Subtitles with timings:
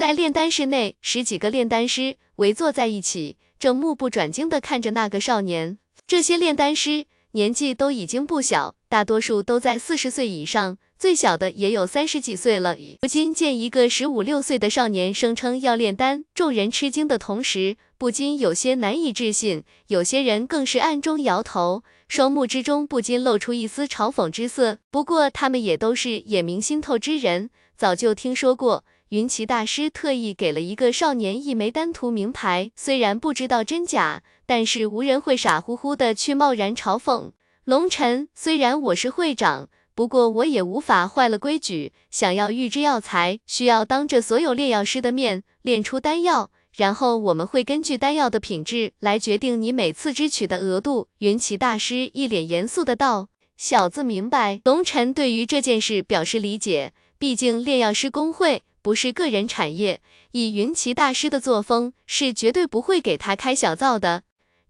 [0.00, 5.76] 在炼丹室内，十几个炼丹师围坐在一起，正目不转睛地看着那个少年。
[6.06, 10.78] 这些炼丹师年纪都已经不小，大多数都在四十岁以上。
[10.98, 12.78] 最小的也有三十几岁了。
[13.02, 24.78] 如今见一个十五六岁的少年声称要炼丹，众人吃惊的同时，不禁有些难以置信，有些人更是暗中摇头，双目之中不禁露出一丝嘲讽之色。
[24.90, 37.32] 不过他们也都是眼明心透之人，早就听说过云奇大师特意给了一个少年一枚丹图名牌，虽然不知道真假，但是无人会傻乎乎的去贸然嘲讽
[37.64, 38.28] 龙尘。
[38.36, 39.68] 虽然我是会长。
[39.96, 51.08] 不过我也无法坏了规矩，想要预知药材，需要当着所有炼药师的面炼出丹药，然后我们会根据丹药的品质来决定你每次支取的额度。
[51.18, 64.22] 云奇大师一脸严肃的道：“小子明白。”龙尘对于这件事表示理解，毕竟炼药师工会不是个人产业，以云奇大师的作风，是绝对不会给他开小灶的。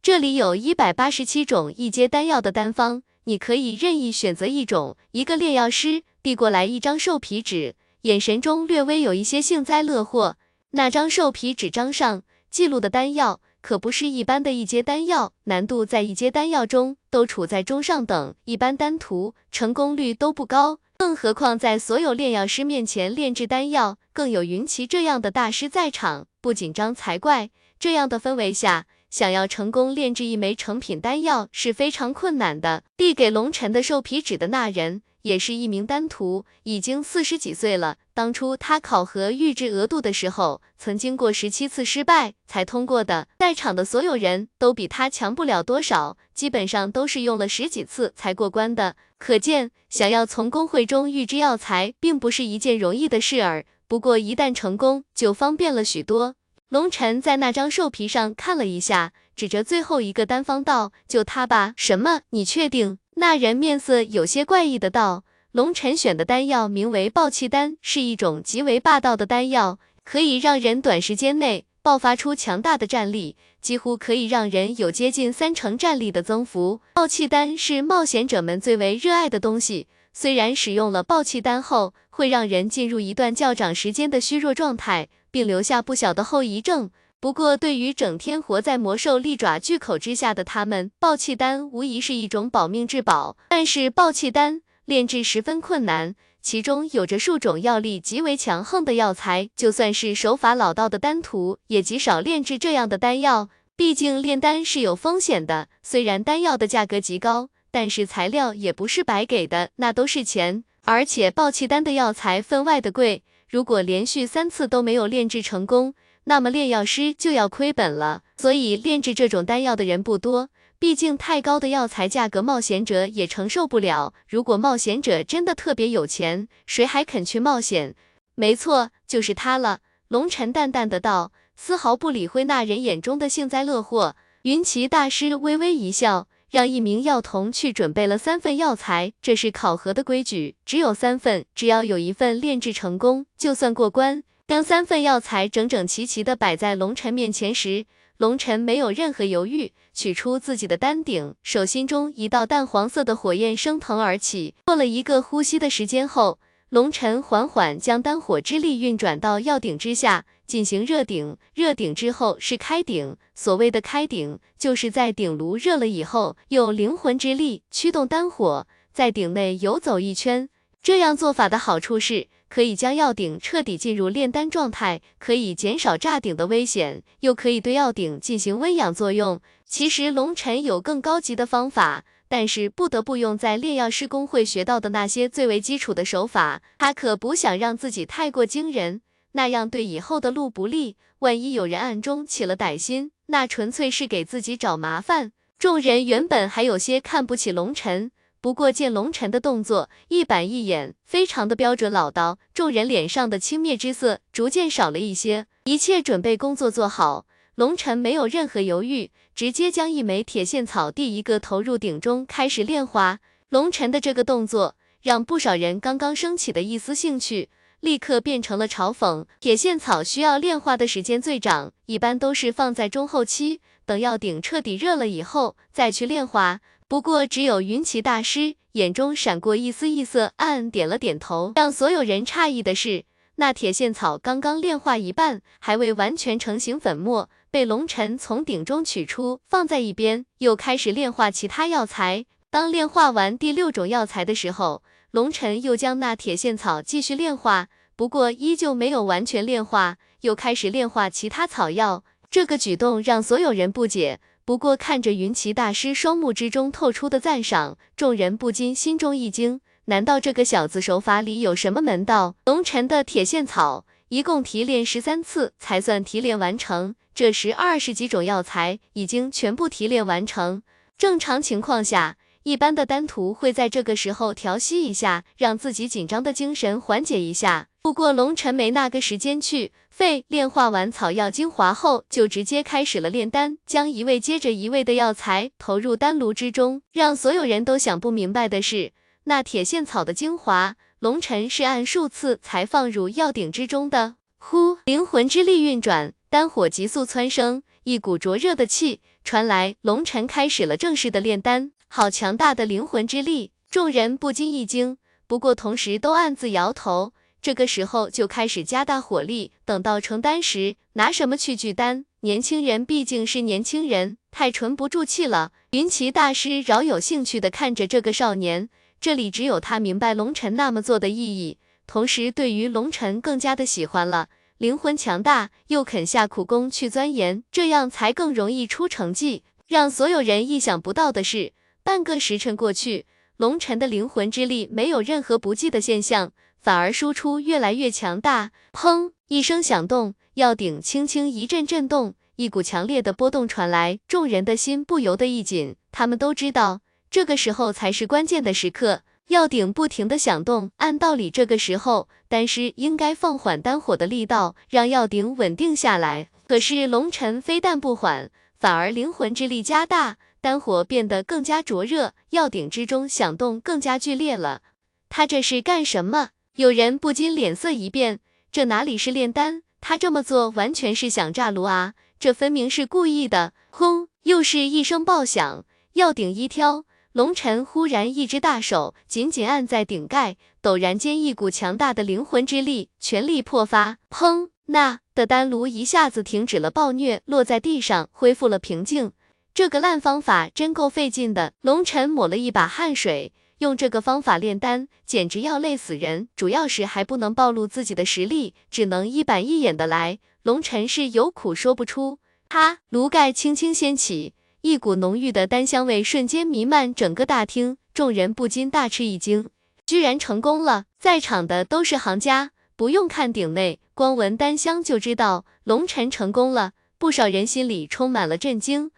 [0.03, 3.05] 这里有一百八十七种一阶丹药的丹方。
[3.25, 4.97] 你可以任意选择一种。
[5.13, 10.37] 一个炼药师递过来一张兽皮纸，眼神中略微有一些幸灾乐祸。
[10.73, 27.49] 那张兽皮纸张上记录的丹药可不是一般的一阶丹药，难度在一阶丹药中都处在中上等，一般丹徒成功率都不高，更何况在所有炼药师面前炼制丹药，更有云奇这样的大师在场，不紧张才怪。
[27.79, 28.85] 这样的氛围下。
[29.09, 32.85] 想要成功炼制一枚成品丹药是非常困难的。
[32.99, 37.97] 递给龙尘的兽皮纸的那人也是一名丹徒，已经四十几岁了。
[38.15, 43.29] 当初他考核预制额度的时候，曾经过十七次失败才通过的。
[43.39, 48.97] 在场的所有人都比他强不了多少，基本上都是用了十几次才过关的。
[49.19, 53.65] 可见，想要从工会中预制药材，并不是一件容易的事儿。
[53.87, 56.35] 不过一旦成功，就方便了许多。
[56.69, 62.21] 龙尘在那张兽皮上看了一下，指着最后一个丹方道：“就他吧。”什么？
[62.29, 62.99] 你确定？
[63.15, 76.83] 那人面色有些怪异的道：“龙尘选的丹药名为暴气丹，是一种极为霸道的丹药，可以让人短时间内爆发出强大的战力，几乎可以让人有接近三成战力的增幅。
[76.93, 86.91] 暴气丹是冒险者们最为热爱的东西，虽然使用了暴气丹后会让人进入一段较长时间的虚弱状态。”并留下不小的后遗症。
[87.21, 93.37] 不过，对于整天活在魔兽利爪巨口之下的他们，爆气丹无疑是一种保命至宝。
[93.51, 103.51] 但是，爆气丹炼制十分困难，其中有着数种药力极为强横的药材，就算是手法老道的丹徒，也极少炼制这样的丹药。
[103.77, 105.69] 毕竟，炼丹是有风险的。
[105.83, 110.65] 虽然丹药的价格极高，但是材料也不是白给的，那都是钱。
[110.87, 113.23] 而且，爆气丹的药材分外的贵。
[113.47, 115.95] 如果连续三次都没有炼制成功，
[116.31, 118.23] 那么炼药师就要亏本了。
[118.37, 120.49] 所以炼制这种丹药的人不多，
[120.79, 124.15] 毕竟太高的药材价格，冒险者也承受不了。
[124.29, 127.97] 如果冒险者真的特别有钱，谁还肯去冒险？
[128.37, 129.81] 没错，就是他了。
[130.07, 134.15] 龙尘淡淡的道，丝毫不理会那人眼中的幸灾乐祸。
[134.43, 136.29] 云奇大师微微一笑。
[136.51, 144.25] 让一名药童去准备了三份药材，这是考核的规矩，只有三份，只要有一份炼制成功，就算过关。
[144.51, 154.57] 将三份药材整整齐齐的摆在龙尘面前时，龙尘没有任何犹豫，取出自己的丹鼎，手心中一道淡黄色的火焰升腾而起。
[154.65, 160.25] 过了一个呼吸的时间后，龙尘缓缓将丹火之力运转到药鼎之下。
[160.49, 163.17] 进行热鼎，热鼎之后是开鼎。
[163.37, 170.49] 所谓的开鼎，就是在鼎炉热了以后，用灵魂之力驱动丹火，在鼎内游走一圈。
[170.83, 179.41] 这样做法的好处是，可以将药鼎彻底进入炼丹状态，可以减少炸鼎的危险，又可以对药鼎进行温养作用。
[179.65, 186.61] 其实龙尘有更高级的方法，但是不得不用在炼药师工会学到的那些最为基础的手法。
[186.77, 189.01] 他可不想让自己太过惊人。
[189.33, 195.31] 那样对以后的路不利，万一有人暗中起了歹心，那纯粹是给自己找麻烦。
[195.57, 198.11] 众人原本还有些看不起龙尘，
[198.43, 205.47] 不过见龙尘的动作一板一眼，非常的标准老道，众人脸上的轻蔑之色逐渐少了一些。
[205.65, 207.27] 一切准备工作做好，
[207.57, 213.19] 龙尘没有任何犹豫，直接将一枚铁线草第一个投入鼎中，开始炼化。
[213.51, 217.51] 龙尘的这个动作，让不少人刚刚升起的一丝兴趣。
[217.81, 219.25] 立刻变成了嘲讽。
[219.41, 226.61] 铁线草需要炼化的时间最长，一般都是放在中后期，等药鼎彻底热了以后再去炼化。
[226.91, 231.53] 不过只有云奇大师眼中闪过一丝异色，暗暗点了点头。
[231.55, 233.05] 让所有人诧异的是，
[233.37, 242.25] 那铁线草刚刚炼化一半，还未完全成型粉末，被龙尘从鼎中取出，放在一边，又开始炼化其他药材。
[242.51, 244.83] 当炼化完第六种药材的时候，
[245.13, 252.03] 龙尘又将那铁线草继续炼化，不过依旧没有完全炼化，又开始炼化其他草药。
[252.29, 254.21] 这个举动让所有人不解。
[254.51, 259.61] 不过看着云奇大师双目之中透出的赞赏，众人不禁心中一惊。
[259.85, 262.35] 难道这个小子手法里有什么门道？
[262.47, 270.65] 龙尘的铁线草一共提炼十三次才算提炼完成，这时二十几种药材已经全部提炼完成。
[270.99, 277.69] 正常情况下，一般的丹徒会在这个时候调息一下，让自己紧张的精神缓解一下。
[277.83, 279.73] 不过龙尘没那个时间去。
[279.89, 286.83] 废炼化完草药精华后，就直接开始了炼丹，将一味接着一味的药材投入丹炉之中。
[286.93, 288.93] 让所有人都想不明白的是，
[289.25, 294.17] 那铁线草的精华，龙尘是按数次才放入药鼎之中的。
[294.39, 301.73] 呼，灵魂之力运转，丹火急速蹿升，一股灼热的气传来，龙尘开始了正式的炼丹。
[301.89, 307.13] 好强大的灵魂之力，众人不禁一惊，不过同时都暗自摇头。
[307.43, 312.05] 这个时候就开始加大火力，等到成丹时，拿什么去聚丹？
[312.21, 315.53] 年轻人毕竟是年轻人，太沉不住气了。
[315.71, 318.69] 云奇大师饶有兴趣的看着这个少年，
[319.01, 321.57] 这里只有他明白龙尘那么做的意义，
[321.87, 324.29] 同时对于龙尘更加的喜欢了。
[324.59, 329.45] 灵魂强大，又肯下苦功去钻研，这样才更容易出成绩。
[329.67, 333.07] 让所有人意想不到的是，半个时辰过去，
[333.39, 336.33] 龙尘的灵魂之力没有任何不济的现象。
[336.61, 339.13] 反而输出越来越强大，砰！
[339.29, 345.77] 一声响动，药鼎轻轻一阵震动，一股强烈的波动传来，众人的心不由得一紧。
[345.91, 346.81] 他们都知道，
[347.11, 356.29] 这个时候才是关键的时刻，药鼎不停的响动，按道理这个时候丹师应该放缓丹火的力道，让药鼎稳定下来。
[356.47, 364.63] 可是龙尘非但不缓，反而灵魂之力加大，丹火变得更加灼热，药鼎之中响动更加剧烈了。
[365.09, 366.31] 他这是干什么？
[366.61, 368.21] 有人不禁脸色一变，
[368.53, 369.63] 这哪里是炼丹？
[369.81, 371.95] 他这么做完全是想炸炉啊！
[372.19, 373.55] 这分明是故意的！
[373.71, 374.09] 轰！
[374.25, 375.65] 又是一声爆响，
[375.95, 384.51] 药鼎一挑，龙尘忽然一只大手紧紧按在顶盖，陡然间一股强大的灵魂之力全力破发，砰！
[384.67, 389.13] 那的丹炉一下子停止了暴虐，落在地上恢复了平静。
[389.55, 393.33] 这个烂方法真够费劲的，龙尘抹了一把汗水。
[393.61, 396.29] 用这个方法炼丹，简直要累死人。
[396.35, 400.19] 主要是还不能暴露自己的实力，只能一板一眼的来。
[400.43, 402.19] 龙尘是有苦说不出。
[402.49, 409.51] 他炉盖轻轻掀起，一股浓郁的丹香味瞬间弥漫整个大厅，众人不禁大吃一惊，
[409.85, 410.87] 居然成功了！
[410.99, 416.73] 在场的都是行家，不用看鼎内，光闻丹香就知道龙尘成功了。
[416.97, 418.91] 不少人心里充满了震惊。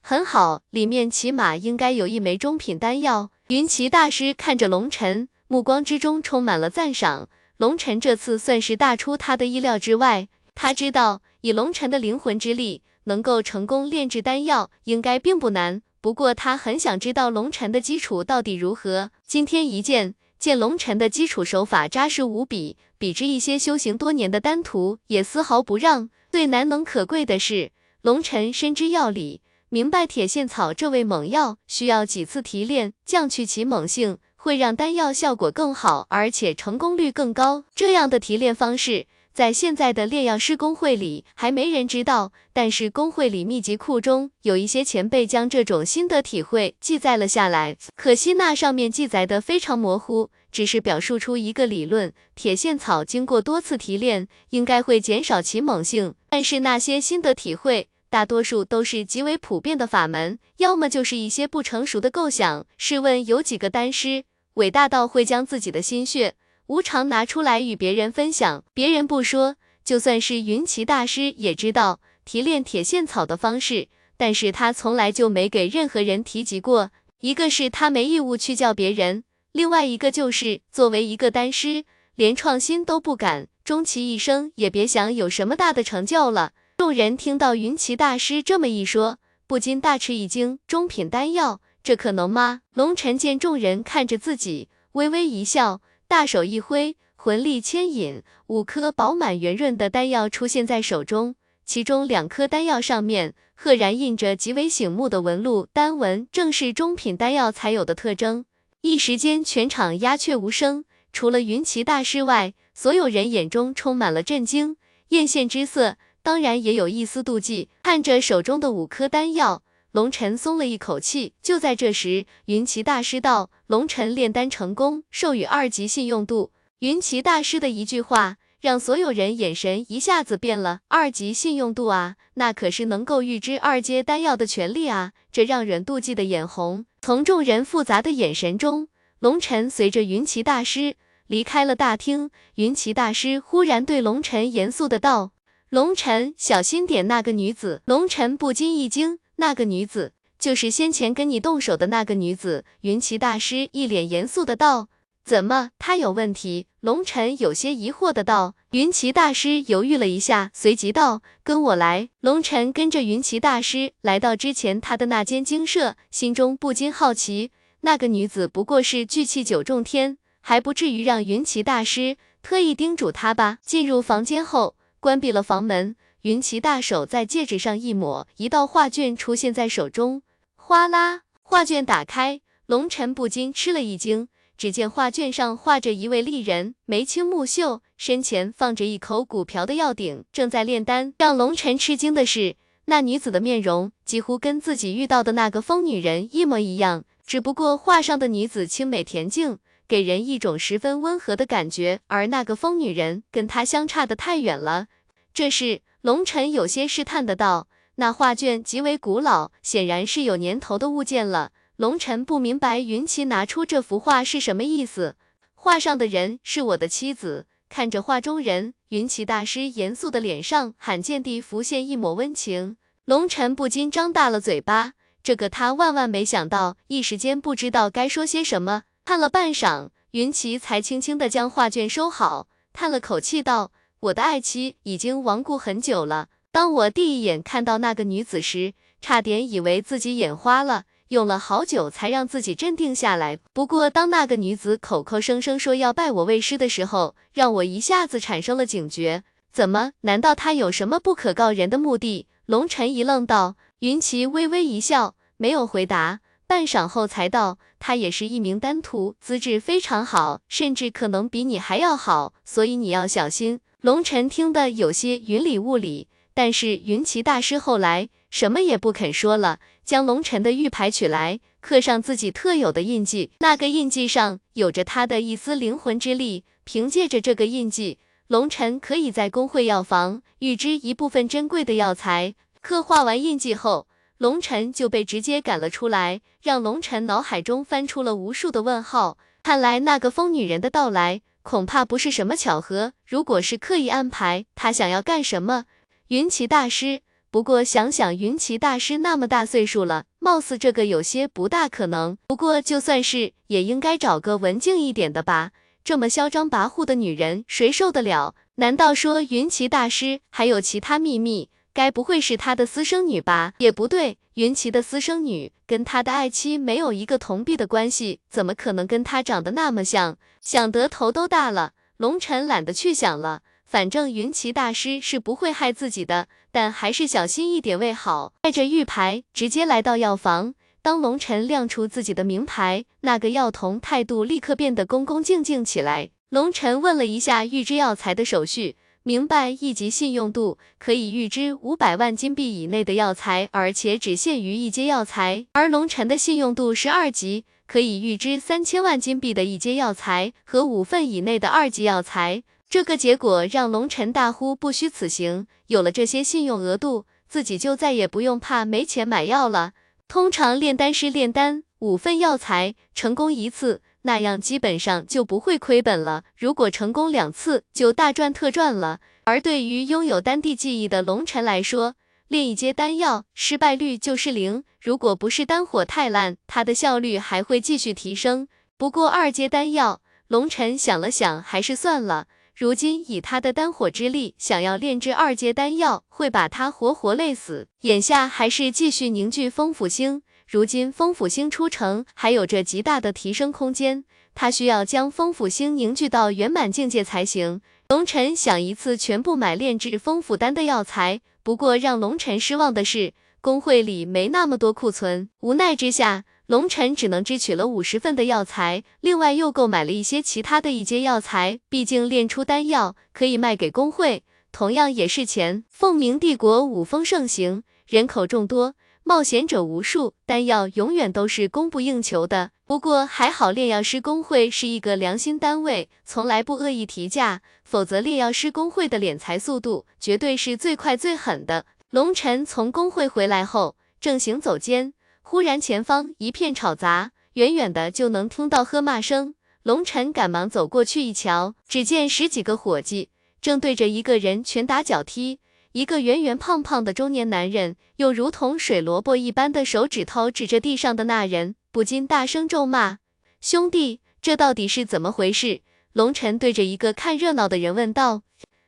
[0.00, 3.30] 很好，里面起码应该有一枚中品丹药。
[3.48, 7.30] 云奇大师看着龙尘，目光之中充满了赞赏。
[7.56, 10.28] 龙尘这次算是大出他的意料之外。
[10.54, 15.80] 他知道以龙尘的灵魂之力，能够成功炼制丹药，应该并不难。
[16.02, 19.10] 不过他很想知道龙尘的基础到底如何。
[19.26, 26.10] 今天一见，见龙尘的基础手法扎实无比，比之一些修行多年的丹徒也丝毫不让。
[26.30, 27.72] 最难能可贵的是，
[28.02, 29.40] 龙尘深知药理。
[29.70, 37.64] 明白铁线草这味猛药需要几次提炼，降去其猛性，会让丹药效果更好，而且成功率更高。
[37.74, 47.76] 这样的提炼方式，在现在的炼药师工会里还没人知道，但是工会里秘籍库中有一些前辈将这种心得体会记载了下来。
[47.94, 56.14] 可惜那上面记载的非常模糊，只是表述出一个理论：铁线草经过多次提炼，应该会减少其猛性。
[56.30, 57.90] 但是那些心得体会。
[58.10, 62.66] 大多数都是极为普遍的法门，要么就是一些不成熟的构想。
[62.76, 64.24] 试问有几个丹师
[64.54, 66.34] 伟大到会将自己的心血
[66.66, 68.64] 无偿拿出来与别人分享？
[68.72, 76.90] 别人不说，就算是云奇大师也知道提炼铁线草的方式，但是他从来就没给任何人提及过。
[77.20, 81.84] 一个是他没义务去教别人，另外一个就是作为一个丹师，
[82.14, 86.52] 连创新都不敢，终其一生也别想有什么大的成就了。
[86.78, 89.18] 众人听到云奇大师这么一说，
[89.48, 90.60] 不禁大吃一惊。
[90.68, 92.60] 中品丹药，这可能吗？
[92.72, 101.34] 龙尘见众人看着自己，微微一笑，大手一挥，魂力牵引，五颗饱满圆润的丹药出现在手中。
[101.66, 108.44] 其中两颗丹药上面赫然印着极为醒目的纹路，丹纹正是中品丹药才有的特征。
[108.82, 112.54] 一时间，全场鸦雀无声，除了云奇大师外。
[112.72, 114.76] 所有人眼中充满了震惊，
[115.08, 115.96] 艳羡之色，
[116.28, 117.70] 当然也有一丝妒忌。
[117.82, 121.32] 看着手中的五颗丹药，龙晨松了一口气。
[121.40, 128.36] 就在这时，云奇大师道：“龙晨炼丹成功，授予二级信用度。”云奇大师的一句话。
[128.60, 130.80] 让所有人眼神一下子变了。
[130.88, 135.12] 二级信用度啊，那可是能够预知二阶丹药的权利啊！
[135.32, 136.84] 这让人妒忌的眼红。
[137.00, 138.88] 从众人复杂的眼神中，
[139.20, 140.96] 龙尘随着云奇大师
[141.28, 142.30] 离开了大厅。
[142.56, 145.30] 云奇大师忽然对龙尘严肃的道
[145.70, 152.64] ：“龙尘，小心点那个女子。”龙尘不禁一惊，那个女子就是先前跟你动手的那个女子。
[152.80, 154.88] 云奇大师一脸严肃的道。
[155.24, 156.68] 怎么，她有问题？
[156.80, 158.54] 龙尘有些疑惑的道。
[158.70, 167.50] 云奇大师犹豫了一下，随即道：“跟我来。”龙尘跟着云奇大师来到之前他的那间精舍，心中不禁好奇，
[167.82, 173.58] 那个女子不过是聚气九重天，还不至于让云奇大师特意叮嘱他吧？
[173.62, 180.22] 进入房间后，关闭了房门，云奇大手在戒指上一抹，一道画卷出现在手中，
[180.56, 184.28] 哗啦，画卷打开，龙尘不禁吃了一惊。
[184.56, 191.14] 只见画卷上画着一位丽人，眉清目秀，身前放着一口古朴的药鼎，正在炼丹。
[191.16, 204.88] 让龙尘吃惊的是，那女子的面容几乎跟自己遇到的那个疯女人一模一样，只不过画上的女子清美恬静，给人一种十分温和的感觉，而那个疯女人跟她相差的太远了。
[205.32, 211.52] 这是龙尘有些试探的道，那画卷极为古老，显然是有年头的物件了。
[211.76, 215.16] 龙尘不明白云奇拿出这幅画是什么意思。
[215.54, 217.46] 画上的人是我的妻子。
[217.68, 222.76] 看着画中人，云奇大师严肃的脸上罕见地浮现一抹温情。
[223.04, 224.92] 龙尘不禁张大了嘴巴，
[225.22, 228.84] 这个他万万没想到，一时间不知道该说些什么。
[229.08, 236.28] 看了半晌，云奇才轻轻的将画卷收好，叹了口气道：“我的爱妻已经亡故很久了。
[236.52, 243.38] 当我第一眼看到那个女子时，差点以为自己眼花了。”用了好久才让自己镇定下来。
[243.54, 249.24] 不过，当那个女子口口声声说要拜我为师的时候，让我一下子产生了警觉。
[249.50, 249.92] 怎么？
[250.02, 252.26] 难道她有什么不可告人的目的？
[252.44, 253.56] 龙尘一愣，道。
[253.78, 256.20] 云奇微微一笑，没有回答。
[256.48, 263.60] 半晌后才道，他也是一名丹徒，资质非常好，甚至可能比你还要好，所以你要小心。
[263.82, 268.08] 龙尘听得有些云里雾里，但是云奇大师后来。
[268.30, 273.30] 什么也不肯说了，将龙尘的玉牌取来，刻上自己特有的印记。
[273.40, 282.34] 那个印记上有着他的一丝灵魂之力，凭借着这个印记，龙尘可以在工会药房预支一部分珍贵的药材。
[282.60, 283.86] 刻画完印记后，
[284.18, 289.16] 龙尘就被直接赶了出来，让龙尘脑海中翻出了无数的问号。
[289.44, 292.92] 看来那个疯女人的到来，恐怕不是什么巧合。
[293.06, 295.66] 如果是刻意安排，她想要干什么？
[296.08, 297.02] 云奇大师。
[297.30, 302.16] 不过想想云奇大师那么大岁数了，貌似这个有些不大可能。
[302.26, 305.52] 不过就算是，也应该找个文静一点的吧。
[305.84, 308.34] 这么嚣张跋扈的女人，谁受得了？
[308.56, 311.50] 难道说云奇大师还有其他秘密？
[311.78, 313.52] 该不会是他的私生女吧？
[313.58, 320.18] 也不对，云奇的私生女跟他的爱妻没有一个同臂的关系，怎么可能跟他长得那么像？
[320.40, 321.74] 想得头都大了。
[321.96, 323.42] 龙尘懒得去想了。
[323.64, 328.32] 反正云奇大师是不会害自己的，但还是小心一点为好。
[328.42, 336.10] 带着玉牌直接来到药房，当龙尘亮出自己的名牌，那个药童态度立刻变得恭恭敬敬起来。
[336.30, 338.76] 龙尘问了一下预支药材的手续，
[339.08, 345.46] 明白一级信用度可以预支五百万金币以内的药材，而且只限于一阶药材。
[345.54, 352.42] 而龙尘的信用度是二级，可以预支三千万金币的一阶药材和五份以内的二级药材。
[352.68, 355.46] 这个结果让龙尘大呼不虚此行。
[355.68, 359.72] 有了这些信用额度，自己就再也不用怕没钱买药了。
[360.06, 366.24] 通常炼丹师炼丹五份药材成功一次，那样基本上就不会亏本了。
[366.34, 369.00] 如果成功两次，就大赚特赚了。
[369.24, 371.94] 而对于拥有丹地记忆的龙尘来说，
[372.28, 374.64] 炼一阶丹药失败率就是零。
[374.80, 378.48] 如果不是丹火太烂，他的效率还会继续提升。
[378.78, 382.28] 不过二阶丹药，龙尘想了想，还是算了。
[382.56, 387.68] 如今以他的丹火之力，想要炼制二阶丹药，会把他活活累死。
[387.82, 390.22] 眼下还是继续凝聚风府星。
[390.50, 394.04] 如今风府星出城，还有着极大的提升空间。
[394.34, 397.60] 他需要将风府星凝聚到圆满境界才行。
[397.88, 403.12] 龙尘想一次全部买炼制风府丹的药材，不过让龙尘失望的是，
[403.42, 405.28] 工会里没那么多库存。
[405.40, 406.24] 无奈之下。
[406.46, 415.64] 龙晨只能支取了五十份的药材，另外又购买了一些其他的一阶药材，毕竟炼出丹药可以卖给工会，同样也是钱。
[415.68, 418.74] 凤鸣帝国武风盛行，人口众多。
[419.08, 422.50] 冒险者无数，丹药永远都是供不应求的。
[422.66, 431.64] 不过还好，炼药师工会是一个良心单位，从来不恶意提价，否则炼药师工会的敛财速度绝对是最快最狠的。
[431.88, 439.34] 龙晨从工会回来后，正行走间，忽然前方一片吵杂，远远的就能听到喝骂声。
[439.62, 443.08] 龙晨赶忙走过去一瞧，只见十几个伙计
[443.40, 445.40] 正对着一个人拳打脚踢。
[445.78, 452.98] 一个圆圆胖胖的中年男人，用如同水萝卜一般的手指头指着地上的那人，不禁大声咒骂
[453.40, 455.60] ：“兄弟，这到底是怎么回事？”
[455.94, 458.22] 龙晨对着一个看热闹的人问道：“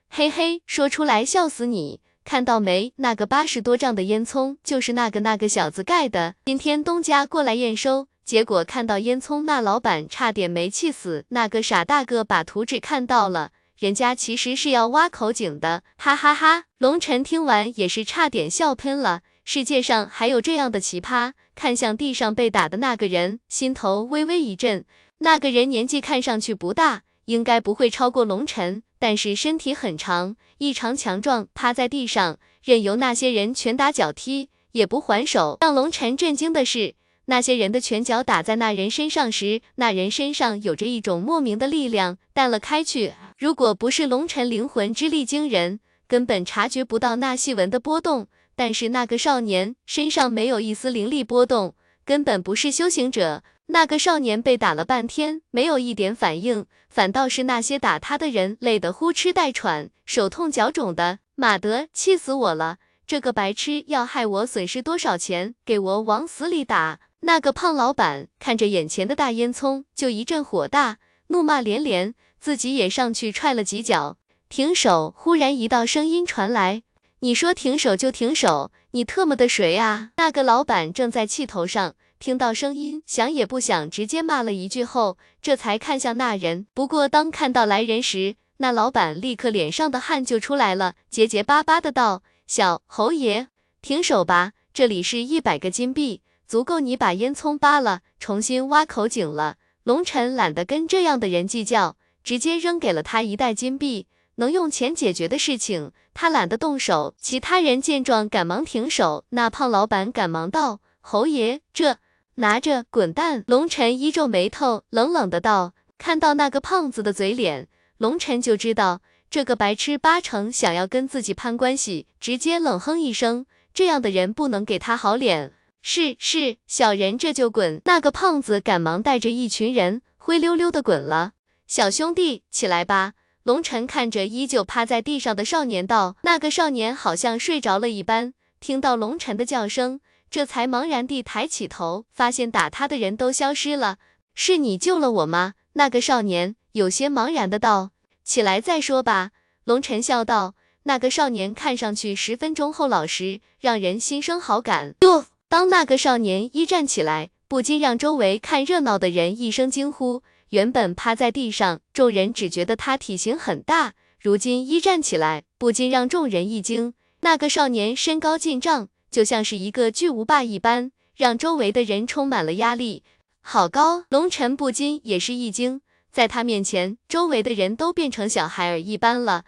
[0.09, 2.93] 嘿嘿，说出来笑死你，看到没？
[2.99, 6.37] 那个八十多丈的烟囱，就是那个那个小子盖的。
[6.45, 11.25] 今天东家过来验收，结果看到烟囱，那老板差点没气死。
[11.31, 13.51] 那个傻大个把图纸看到了。”
[13.81, 16.65] 人家其实是要挖口井的，哈哈哈！
[16.77, 19.23] 龙晨听完也是差点笑喷了。
[19.43, 21.33] 世界上还有这样的奇葩？
[21.55, 24.85] 看向地上被打的那个人，心头微微一震。
[25.21, 35.57] 那个人年纪看上去不大，应该不会超过龙晨，但是身体很长，异常强壮，趴在地上，任由那些人拳打脚踢，也不还手。
[35.63, 36.97] 让龙晨震惊的是。
[37.25, 43.15] 那些人的拳脚打在那人身上时，那人身上有着一种莫名的力量淡了开去。
[43.41, 48.29] 如果不是龙尘灵魂之力惊人，根本察觉不到那细纹的波动。
[48.55, 53.43] 但是那个少年身上没有一丝灵力波动，根本不是修行者。
[53.69, 61.21] 那个少年被打了半天，没有一点反应，反倒是那些打他的人累得呼哧带喘，手痛脚肿的。
[61.35, 62.77] 马德，气死我了！
[63.07, 65.55] 这个白痴要害我损失多少钱？
[65.65, 67.01] 给我往死里打！
[67.21, 74.17] 那个胖老板看着眼前的大烟囱，就一阵火大，怒骂连连，自己也上去踹了几脚，
[74.49, 75.15] 停手。
[75.17, 76.83] 忽然一道声音传来
[77.21, 86.67] ：“你说停手就停手，你特么的谁啊？”那个老板正在气头上，听到声音，想也不想，直接骂了一句后，这才看向那人。
[86.73, 93.49] 不过当看到来人时，那老板立刻脸上的汗就出来了，结结巴巴的道：“小侯爷，
[93.83, 99.57] 停手吧，这里是一百个金币。”足够你把烟囱扒了，重新挖口井了。
[99.85, 101.97] 龙尘懒得跟这样的人计较，
[102.31, 104.07] 直接扔给了他一袋金币。
[104.37, 107.13] 能用钱解决的事情，他懒得动手。
[107.21, 109.25] 其他人见状，赶忙停手。
[109.31, 111.97] 那胖老板赶忙道：“侯爷，这
[112.37, 117.67] 拿着滚蛋！”龙尘一皱眉头，冷冷的道：“看到那个胖子的嘴脸，
[117.99, 127.83] 龙尘就知道这个白痴八成想要跟自己攀关系。”直接冷哼一声：“这样的人不能给他好脸。”是是，小人这就滚！
[127.87, 131.33] 那个胖子赶忙带着一群人灰溜溜的滚了。
[131.71, 133.13] 小兄弟，起来吧！
[133.45, 136.17] 龙晨看着依旧趴在地上的少年道。
[136.23, 143.99] 那个少年好像睡着了一般，听到龙晨的叫声，这才茫然地抬起头，发现打他的人都消失了。
[144.35, 145.55] 是你救了我吗？
[145.75, 147.91] 那个少年有些茫然的道。
[148.25, 149.31] 起来再说吧。
[149.63, 150.57] 龙晨笑道。
[150.83, 154.97] 那个少年看上去十分忠厚老实，让人心生好感。
[155.03, 155.27] 哟。
[155.49, 160.25] 当那个少年一站起来，不禁让周围看热闹的人一声惊呼。
[160.51, 166.95] 原本趴在地上，众人只觉得他体型很大，如今一站起来，不禁让众人一惊。
[167.21, 173.05] 那个少年身高近丈，就像是一个巨无霸一般，让周围的人充满了压力。
[173.41, 174.05] 好高！
[174.09, 179.45] 龙尘不禁也是一惊，在他面前，周围的人都变成小孩儿一般了。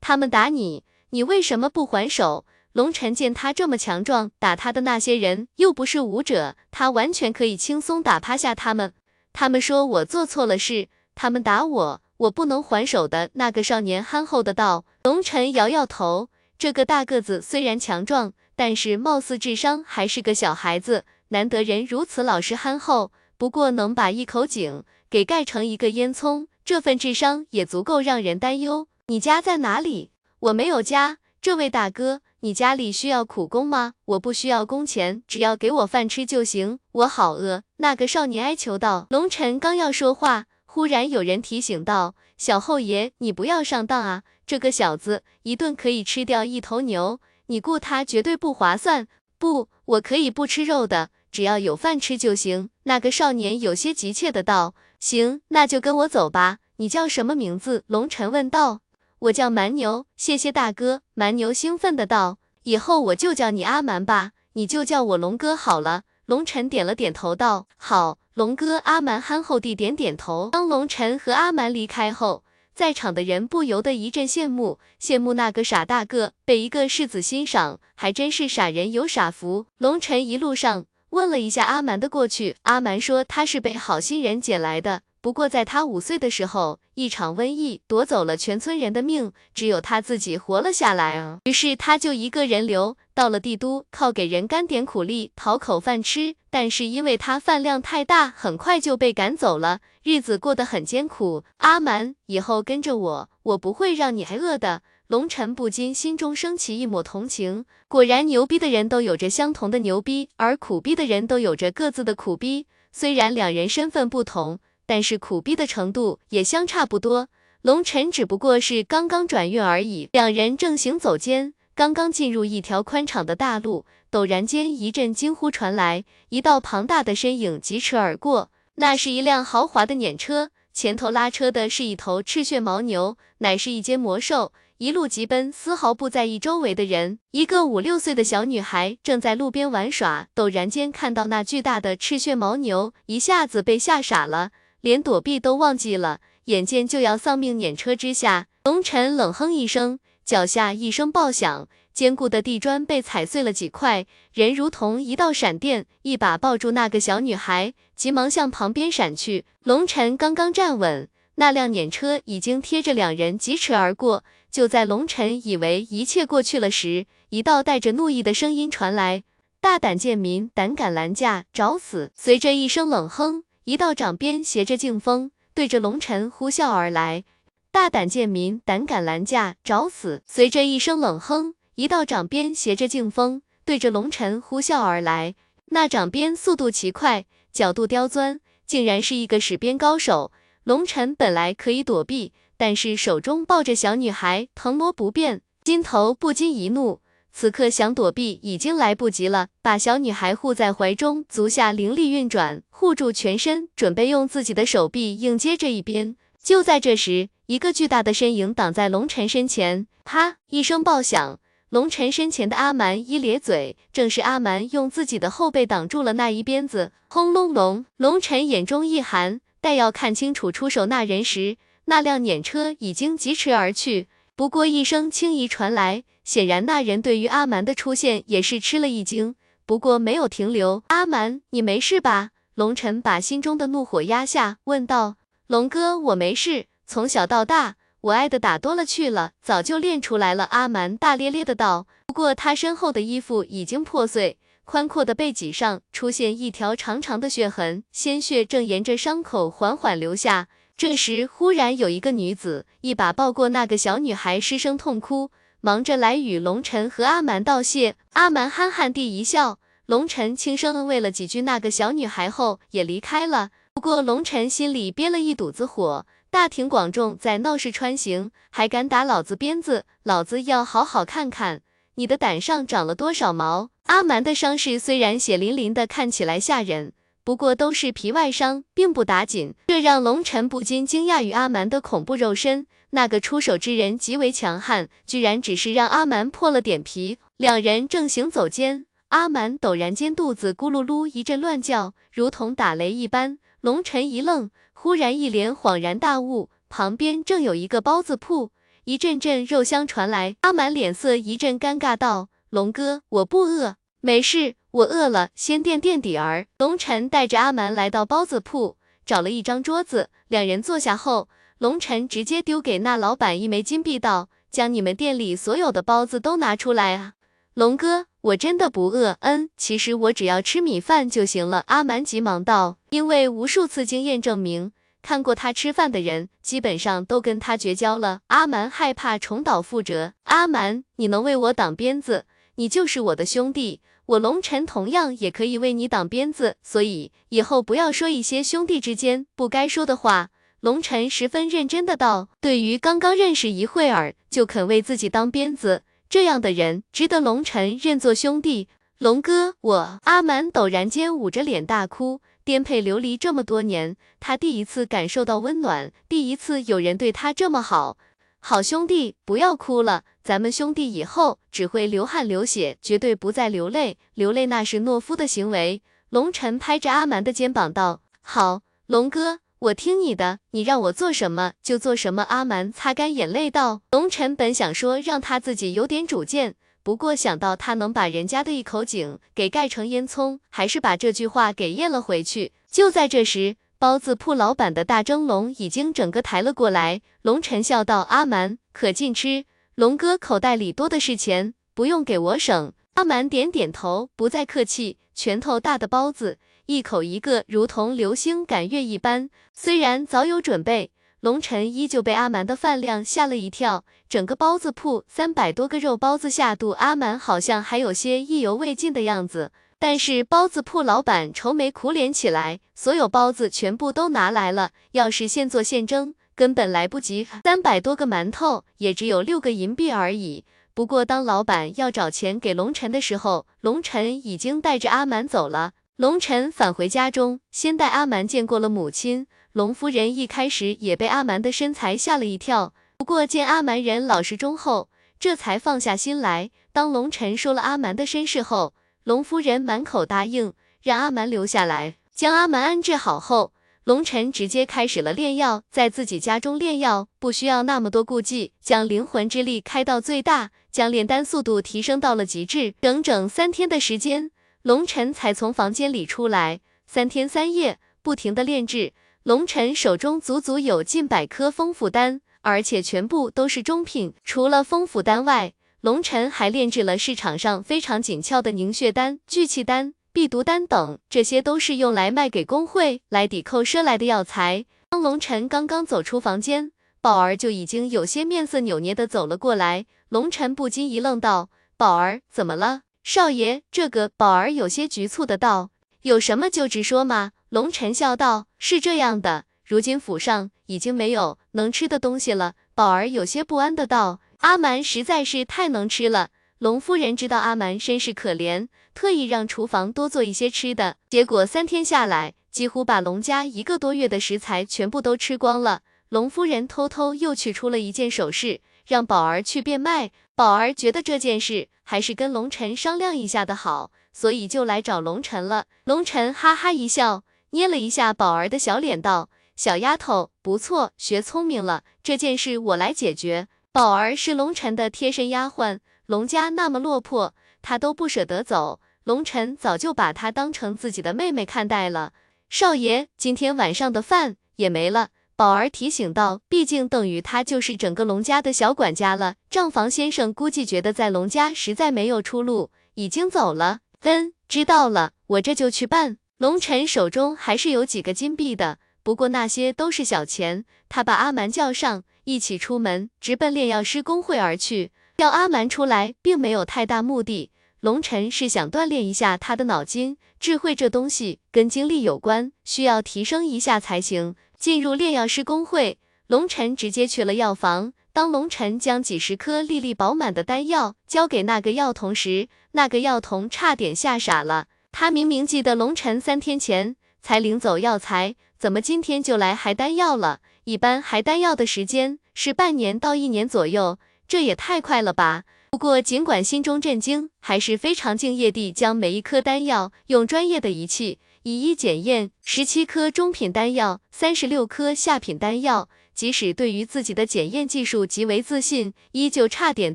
[0.00, 2.44] 他们打你，你为什么不还手？
[2.72, 8.92] 龙晨见他这么强壮，打他的那些人又不是武者，他完全可以轻松打趴下他们。
[9.32, 13.30] 他们说我做错了事，他们打我，我不能还手的。
[13.34, 14.84] 那个少年憨厚的道。
[15.04, 21.04] 龙晨摇摇头，这个大个子虽然强壮，但是貌似智商还是个小孩子。
[21.28, 28.88] 难得人如此老实憨厚，不过能把一口井给盖成一个烟囱，这份智商也足够让人担忧。
[29.06, 30.10] 你家在哪里？
[30.40, 32.20] 我没有家，这位大哥。
[32.42, 33.92] 你家里需要苦工吗？
[34.06, 36.78] 我不需要工钱，只要给我饭吃就行。
[36.92, 37.62] 我好饿。
[37.76, 39.06] 那个少年哀求道。
[39.10, 44.22] 龙晨刚要说话，忽然有人提醒道：“小后爷，你不要上当啊！
[44.46, 49.06] 这个小子一顿可以吃掉一头牛，你雇他绝对不划算。
[49.38, 56.56] 不，我可以不吃肉的，只要有饭吃就行。”那个少年有些急切的道：“行，那就跟我走吧。
[56.76, 58.80] 你叫什么名字？”龙晨问道。
[59.20, 61.02] 我叫蛮牛，谢谢大哥。
[61.12, 70.48] 蛮牛兴奋的道：“以后我就叫你阿蛮吧，你就叫我龙哥好了。”龙晨点了点头，道：“好。”龙哥，阿蛮憨厚地点点头。
[70.50, 79.66] 当龙晨和阿蛮离开后，在场的人不由得一阵羡慕，羡慕那个傻大个被一个世子欣赏，还真是傻人有傻福。
[79.76, 85.02] 龙晨一路上问了一下阿蛮的过去，阿蛮说他是被好心人捡来的。
[85.22, 91.40] 不过，在他五岁的时候，一场瘟疫夺走了全村人的命，只有他自己活了下来啊。
[91.44, 96.36] 于是他就一个人留到了帝都，靠给人干点苦力讨口饭吃。
[96.48, 101.44] 但是因为他饭量太大，很快就被赶走了，日子过得很艰苦。
[101.58, 104.80] 阿蛮，以后跟着我，我不会让你挨饿的。
[105.06, 112.66] 龙晨不禁心中升起一抹同情，果然牛逼的人都有着相同的牛逼，而苦逼的人都有着各自的苦逼。
[112.90, 114.58] 虽然两人身份不同。
[114.90, 117.28] 但是苦逼的程度也相差不多，
[117.62, 120.08] 龙晨只不过是刚刚转运而已。
[120.10, 137.20] 两人正行走间，刚刚进入一条宽敞的大路，陡然间一阵惊呼传来，一道庞大的身影疾驰而过，那是一辆豪华的辇车，前头拉车的是一头赤血牦牛，乃是一间魔兽，一路疾奔，丝毫不在意周围的人。
[137.30, 144.50] 一个五六岁的小女孩正在路边玩耍，陡然间看到那巨大的赤血牦牛，一下子被吓傻了。
[144.80, 159.44] 连躲避都忘记了，眼见就要丧命碾车之下，龙晨冷哼一声，脚下一声爆响，坚固的地砖被踩碎了几块，人如同一道闪电，一把抱住那个小女孩，急忙向旁边闪去。
[159.64, 164.24] 龙晨刚刚站稳，那辆碾车已经贴着两人疾驰而过。
[164.50, 169.22] 就在龙晨以为一切过去了时，一道带着怒意的声音传来
[169.60, 173.44] ：“大胆贱民，胆敢拦驾，找死！”随着一声冷哼。
[173.64, 177.24] 一道掌鞭携着劲风，对着龙尘呼啸而来。
[177.70, 180.22] 大胆贱民，胆敢拦驾，找死！
[180.26, 185.34] 随着一声冷哼，一道掌鞭携着劲风，对着龙尘呼啸而来。
[185.66, 190.32] 那掌鞭速度奇快，角度刁钻，竟然是一个使鞭高手。
[190.64, 197.00] 龙尘本来可以躲避，但是手中抱着小女孩，腾挪不便，心头不禁一怒。
[197.32, 206.16] 此刻想躲避已经来不及了，把小女孩护在怀中，足下灵力运转，护住全身，准备用自己的手臂迎接这一鞭。
[206.42, 211.38] 就在这时，一个巨大的身影挡在龙晨身前，啪一声爆响，
[211.68, 216.92] 龙晨身前的阿蛮一咧嘴，正是阿蛮用自己的后背挡住了那一鞭子。
[217.08, 224.08] 轰隆隆，龙晨眼中一寒，待要看清楚出手那人时，那辆碾车已经疾驰而去。
[224.40, 226.02] 不过一声轻疑传来。
[226.24, 229.34] 显然，那人对于阿蛮的出现也是吃了一惊，
[229.66, 230.82] 不过没有停留。
[230.86, 232.30] 阿蛮，你没事吧？
[232.54, 235.16] 龙晨把心中的怒火压下，问道。
[235.46, 240.44] 龙哥，我没事，从小到大，我挨的打多了去了，早就练出来了。
[240.44, 241.86] 阿蛮大咧咧的道。
[242.06, 250.48] 不过他身后的衣服已经破碎，宽阔的背脊上出现一条长长的血痕，鲜血正沿着伤口缓缓流下。
[250.80, 255.30] 这时，忽然有一个女子一把抱过那个小女孩，失声痛哭。
[255.60, 263.50] 忙着来与龙晨和阿蛮道谢，阿蛮憨憨地一笑，龙晨轻声安慰了几句那个小女孩后也离开了。
[263.74, 271.60] 不过龙晨心里憋了一肚子火，大庭广众在闹市穿行，还敢打老子鞭子，老子要好好看看
[271.96, 273.68] 你的胆上长了多少毛！
[273.84, 276.94] 阿蛮的伤势虽然血淋淋的，看起来吓人，
[277.30, 282.66] 不过都是皮外伤，并不打紧，这让龙晨不禁惊讶于阿蛮的恐怖肉身。
[282.90, 287.18] 那个出手之人极为强悍，居然只是让阿蛮破了点皮。
[287.36, 293.38] 两人正行走间，阿蛮陡然间肚子咕噜噜一阵乱叫，如同打雷一般。
[293.60, 298.50] 龙晨一愣，忽然一脸恍然大悟，旁边正有一个包子铺，
[298.82, 300.34] 一阵阵肉香传来。
[300.40, 311.28] 阿蛮脸色一阵尴尬，道：“龙哥，我不饿，没事，我饿了先垫垫底儿。”龙晨带着阿蛮来到包子铺，找了一张桌子，两人坐下后。
[311.58, 317.12] 龙晨直接丢给那老板一枚金币，道：“将你们店里所有的包子都拿出来啊！”
[317.52, 321.64] 龙哥，我真的不饿，嗯，其实我只要吃米饭就行了。
[321.66, 330.14] 阿蛮急忙道：“因为无数次经验证明，看过他吃饭的人，基本上都跟他绝交了。”阿蛮害怕重蹈覆辙。
[330.22, 340.30] 阿蛮，你能为我挡鞭子，你就是我的兄弟，我龙晨同样也可以为你挡鞭子，所以以后不要说一些兄弟之间不该说的话。
[340.58, 348.66] 龙晨十分认真的道：“对于刚刚认识一会儿就肯为自己当鞭子这样的人，值得龙晨认作兄弟。”
[348.98, 352.20] 龙哥，我阿蛮陡然间捂着脸大哭。
[352.42, 357.96] 颠沛流离这么多年，他第一次感受到温暖，第一次有人对他这么好。
[358.42, 363.98] 好兄弟，不要哭了，咱们兄弟以后只会流汗流血，绝对不再流泪。
[364.14, 365.82] 流泪那是懦夫的行为。
[366.08, 387.00] 龙晨拍着阿蛮的肩膀道：“好，龙哥，我听你的，你让我做什么就做什么。”阿蛮擦干眼泪道：“龙晨本想说让他自己有点主见，不过想到他能把人家的一口井给盖成烟囱，还是把这句话给咽了回去。”就在这时，包子铺老板的大蒸笼已经整个抬了过来。
[387.22, 394.98] 龙晨笑道：“阿蛮，可劲吃，龙哥口袋里多的是钱，不用给我省。”阿蛮点点头，不再客气。
[395.14, 399.30] 拳头大的包子，一口一个，如同流星赶月一般。
[399.54, 400.90] 虽然早有准备，
[401.20, 403.86] 龙晨依旧被阿蛮的饭量吓了一跳。
[404.10, 409.52] 整个包子铺三百多个肉包子下肚，阿蛮好像还有些意犹未尽的样子。
[409.80, 417.26] 但是包子铺老板愁眉苦脸起来，所有包子全部都拿来了，要是现做现蒸，根本来不及。
[417.42, 420.44] 三百多个馒头也只有六个银币而已。
[420.74, 425.72] 不过，当老板要找钱给龙晨的时候，龙晨已经带着阿蛮走了。
[425.96, 429.26] 龙晨返回家中，先带阿蛮见过了母亲。
[429.52, 436.50] 龙夫人一开始也被阿蛮的身材吓了一跳，不过见阿蛮人老实忠厚，这才放下心来。
[436.70, 438.74] 当龙晨说了阿蛮的身世后，
[439.10, 440.52] 龙夫人满口答应，
[440.84, 443.52] 让阿蛮留下来，将阿蛮安置好后。
[443.82, 452.74] 龙晨直接开始了炼药，在自己家中炼药，不需要那么多顾忌，将灵魂之力开到最大，将炼丹速度提升到了极致。
[452.80, 454.30] 整整三天的时间，
[454.62, 458.92] 龙晨才从房间里出来，三天三夜不停的炼制。
[459.24, 464.14] 龙晨手中足足有近百颗丰府丹，而且全部都是中品。
[464.22, 469.94] 除了丰府丹外，龙晨还炼制了市场上非常紧俏的凝血丹、聚气丹。
[470.12, 474.66] 避毒丹等，这些都是用来卖给工会来抵扣赊来的药材。
[474.90, 479.86] 当龙晨刚刚走出房间，宝儿就已经有些面色扭捏的走了过来。
[480.08, 485.70] 龙晨不禁一愣，道：“宝儿，怎么了？”少爷，这个宝儿有些局促的道
[486.02, 505.80] ：“有什么就直说嘛。”龙晨笑道：“是这样的，如今府上已经没有能吃的东西了。”宝儿有些不安的道：“阿蛮实在是太能吃了。”龙夫人知道阿蛮身世可怜，特意让厨房多做一些吃的，结果三天下来，几乎把龙家一个多月的食材全部都吃光了。
[506.10, 510.10] 龙夫人偷偷又取出了一件首饰，让宝儿去变卖。
[510.34, 515.66] 宝儿觉得这件事还是跟龙晨商量一下的好，所以就来找龙晨了。
[515.84, 525.78] 龙晨哈哈一笑，捏了一下宝儿的小脸，道：“小丫头不错，学聪明了，这件事我来解决。”宝儿是龙晨的贴身丫鬟。
[526.06, 528.80] 龙家那么落魄，他都不舍得走。
[529.04, 532.12] 龙晨早就把她当成自己的妹妹看待了。
[532.48, 535.10] 少爷，今天晚上的饭也没了。
[535.36, 539.36] 宝儿提醒道，毕竟等于他就是整个龙家的小管家了。
[539.48, 543.78] 账房先生估计觉得在龙家实在没有出路，已经走了。
[544.00, 546.18] 嗯，知道了，我这就去办。
[546.38, 550.64] 龙晨手中还是有几个金币的，不过那些都是小钱。
[550.88, 554.92] 他把阿蛮叫上，一起出门，直奔炼药师工会而去。
[555.16, 557.50] 叫阿蛮出来，并没有太大目的。
[557.80, 564.34] 龙晨是想锻炼一下他的脑筋，智慧这东西跟精力有关，需要提升一下才行。
[564.58, 567.92] 进入炼药师工会，龙晨直接去了药房。
[568.12, 574.66] 当龙晨将几十颗粒粒饱满的丹药交给那个药童时，那个药童差点吓傻了。
[574.90, 580.40] 他明明记得龙晨三天前才领走药材，怎么今天就来还丹药了？
[580.64, 583.98] 一般还丹药的时间是半年到一年左右。
[584.28, 585.44] 这也太快了吧！
[585.70, 592.32] 不过尽管心中震惊，还是非常敬业地将每一颗丹药用专业的仪器一一检验。
[592.44, 595.88] 十七颗中品丹药，三十六颗下品丹药。
[596.12, 599.94] 即使对于自己的检验技术极为自信，依旧差点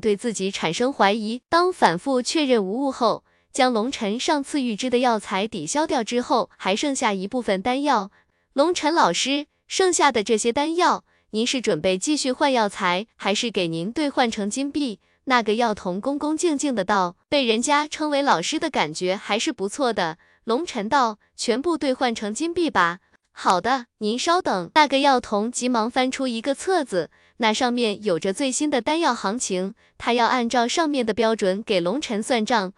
[0.00, 1.40] 对自己产生怀疑。
[1.48, 8.10] 当反复确认无误后，将龙晨上次预支的药材抵消掉之后，还剩下一部分丹药。
[8.56, 11.04] 龙晨老师，剩下的这些丹药。
[11.32, 14.98] 您是准备继续换药材，还是给您兑换成金币？
[15.24, 24.70] 那个药童恭恭敬敬的道：“被人家称为老师的感觉还是不错的。”龙晨道：“全部兑换成金币吧。”好的，您稍等。
[24.74, 32.72] 那个药童急忙翻出一个册子，那上面有着最新的丹药行情，他要按照上面的标准给龙晨算账。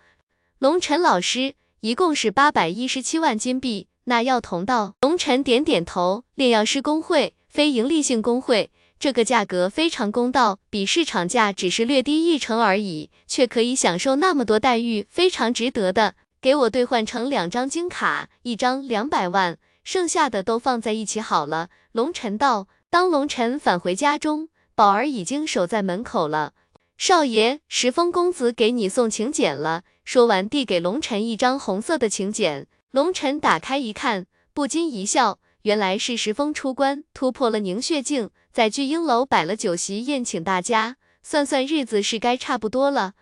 [0.58, 3.86] 龙晨老师，一共是八百一十七万金币。
[4.08, 16.14] 那药童道：“龙晨点点头，炼药师工会。”非盈利性工会，这个价格非常公道，比市场价只是略低一成而已，却可以享受那么多待遇，非常值得的。
[16.40, 21.68] 给我兑换成两张金卡，一张两百万，剩下的都放在一起好了。
[21.92, 22.66] 龙晨道。
[22.90, 26.54] 当龙晨返回家中，宝儿已经守在门口了。
[26.96, 29.82] 少爷，石峰公子给你送请柬了。
[30.04, 32.66] 说完，递给龙晨一张红色的请柬。
[32.90, 40.96] 龙晨打开一看，不禁一笑，原来是石峰出关，突破了凝血境，在聚英楼摆了酒席宴请大家。
[41.22, 43.12] 算算日子是该差不多了。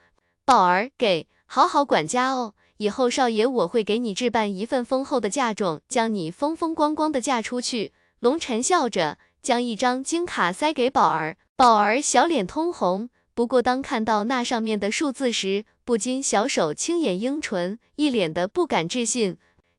[0.44, 2.54] 宝儿，给，好好管家哦。
[2.76, 7.92] 以后少爷我会给你置办一份丰厚的嫁妆，将你风风光光的嫁出去。
[8.20, 13.10] 龙晨笑着将一张金卡塞给宝儿，宝儿小脸通红。
[13.34, 19.36] 不过当看到那上面的数字时，不禁小手轻掩樱唇，一脸的不敢置信。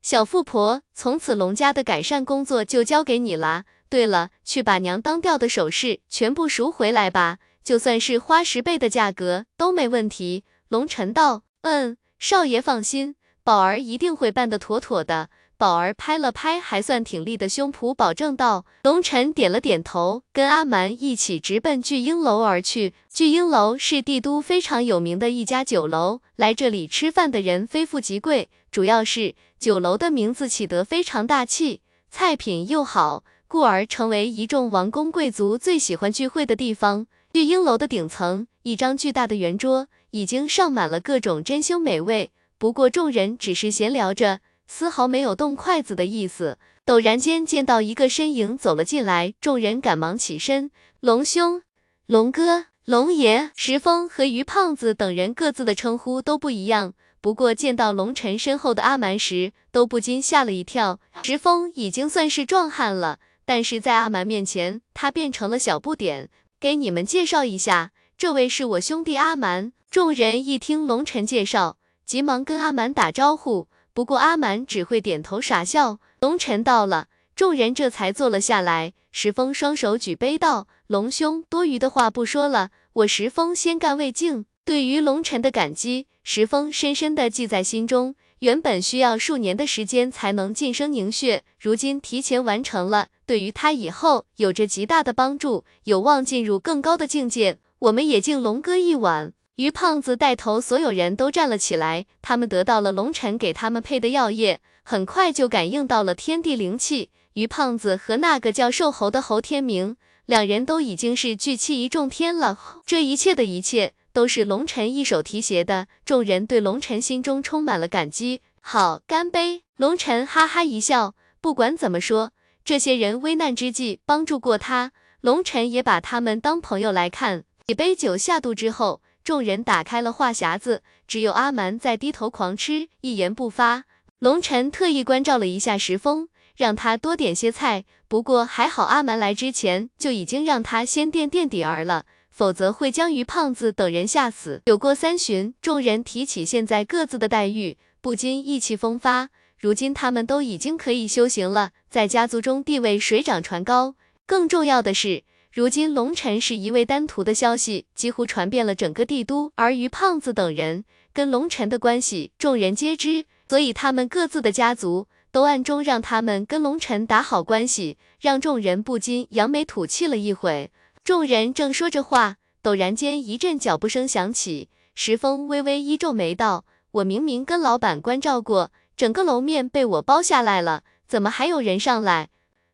[0.10, 3.66] 小富婆，从此龙家的改善工作就交给你了。
[3.90, 10.46] 对了，去把娘当掉的首饰全部赎回来吧，就算是花十倍的价格都没问题。
[10.70, 11.98] 龙晨道，嗯。
[12.18, 15.28] 少爷放心，宝儿一定会办得妥妥的。
[15.58, 18.66] 宝儿拍了拍还算挺立的胸脯，保证道。
[18.84, 22.94] 龙晨点了点头，跟阿蛮一起直奔聚英楼而去。
[23.10, 37.08] 聚英楼是帝都非常有名的一家酒楼，来这里吃饭的人非富即贵，主要是酒楼的名字起得非常大气，菜品又好，故而成为一众王公贵族最喜欢聚会的地方。
[37.34, 39.88] 聚英楼的顶层，一张巨大的圆桌。
[40.12, 46.58] 已经上满了各种珍馐美味，不过众人只是闲聊着，丝毫没有动筷子的意思。
[46.86, 50.72] 陡然间见到一个身影走了进来，众人赶忙起身。
[51.02, 51.62] 龙兄、
[52.08, 61.00] 龙哥、龙爷，石峰和于胖子等人各自的称呼都不一样，不过见到龙晨身后的阿蛮时，都不禁吓了一跳。
[61.24, 66.30] 石峰已经算是壮汉了，但是在阿蛮面前，他变成了小不点。
[66.60, 69.74] 给你们介绍一下，这位是我兄弟阿蛮。
[69.90, 73.68] 众人一听龙晨介绍，急忙跟阿蛮打招呼。
[73.94, 76.00] 不过阿蛮只会点头傻笑。
[76.20, 78.94] 龙晨到了，众人这才坐了下来。
[79.12, 88.16] 石峰双手举杯道：“龙兄，多余的话不说了，我石峰先干为敬。”对于龙晨的感激，石峰深深的记在心中。
[88.40, 97.60] 原本需要数年的时间才能晋升凝血，如今提前完成了，对于他以后有着极大的帮助，有望进入更高的境界。
[97.80, 99.32] 我们也敬龙哥一碗。
[99.56, 102.06] 于胖子带头，所有人都站了起来。
[102.22, 107.12] 他们得到了龙尘给他们配的药液，很快就感应到了天地灵气。
[107.36, 112.60] 于胖子和那个叫瘦猴的侯天明，两人都已经是聚气一重天了。
[112.86, 115.86] 这一切的一切，都是龙尘一手提携的。
[116.04, 118.42] 众人对龙尘心中充满了感激。
[118.62, 119.62] 好，干杯！
[119.76, 122.32] 龙尘哈哈一笑，不管怎么说，
[122.66, 127.44] 这些人危难之际帮助过他，龙尘也把他们当朋友来看。
[127.68, 129.04] 几杯酒下肚之后。
[129.24, 133.84] 众人打开了话匣子，只有阿蛮在低头狂吃，一言不发。
[134.18, 137.84] 龙晨特意关照了一下石峰，让他多点些菜。
[138.08, 142.06] 不过还好，阿蛮来之前就已经让他先垫垫底儿了，
[142.38, 144.62] 否则会将于胖子等人吓死。
[144.68, 149.30] 酒过三巡，众人提起现在各自的待遇，不禁意气风发。
[149.60, 153.96] 如今他们都已经可以修行了，在家族中地位水涨船高。
[154.28, 155.24] 更重要的是。
[155.52, 170.70] 如今龙尘是一位丹徒的消息几乎传遍了整个帝都，而于胖子等人跟龙尘的关系众人皆知，所以他们各自的家族都暗中让他们跟龙尘打好关系，让众人不禁扬眉吐气了一回。
[171.08, 182.28] 众人正说着话，陡然间一阵脚步声响起，石峰微微一皱眉道：“我明明跟老板关照过，整个楼面被我包下来了，怎么还有人上来？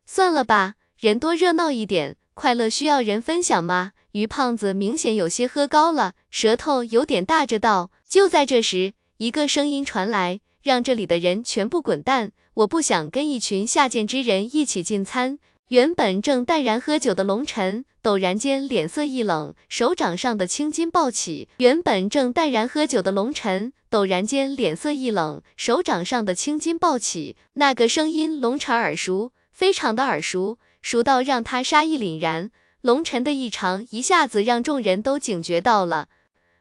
[0.04, 3.92] 算了吧，人多热闹一点。”快乐需要人分享吗？
[4.10, 7.92] 于胖子明显有些喝高了，舌头有点大着道。
[8.08, 12.32] 就在这时，一个声音传来，让这里的人全部滚蛋！
[12.54, 15.38] 我不想跟一群下贱之人一起进餐。
[15.74, 21.48] 原本正淡然喝酒的龙尘，陡然间脸色一冷，手掌上的青筋暴起。
[21.56, 27.34] 原本正淡然喝酒的龙尘，陡然间脸色一冷，手掌上的青筋暴起。
[27.54, 30.58] 那个声音，龙尘耳熟，非常的耳熟。
[30.80, 36.06] 熟到让他杀意凛然，龙尘的异常一下子让众人都警觉到了。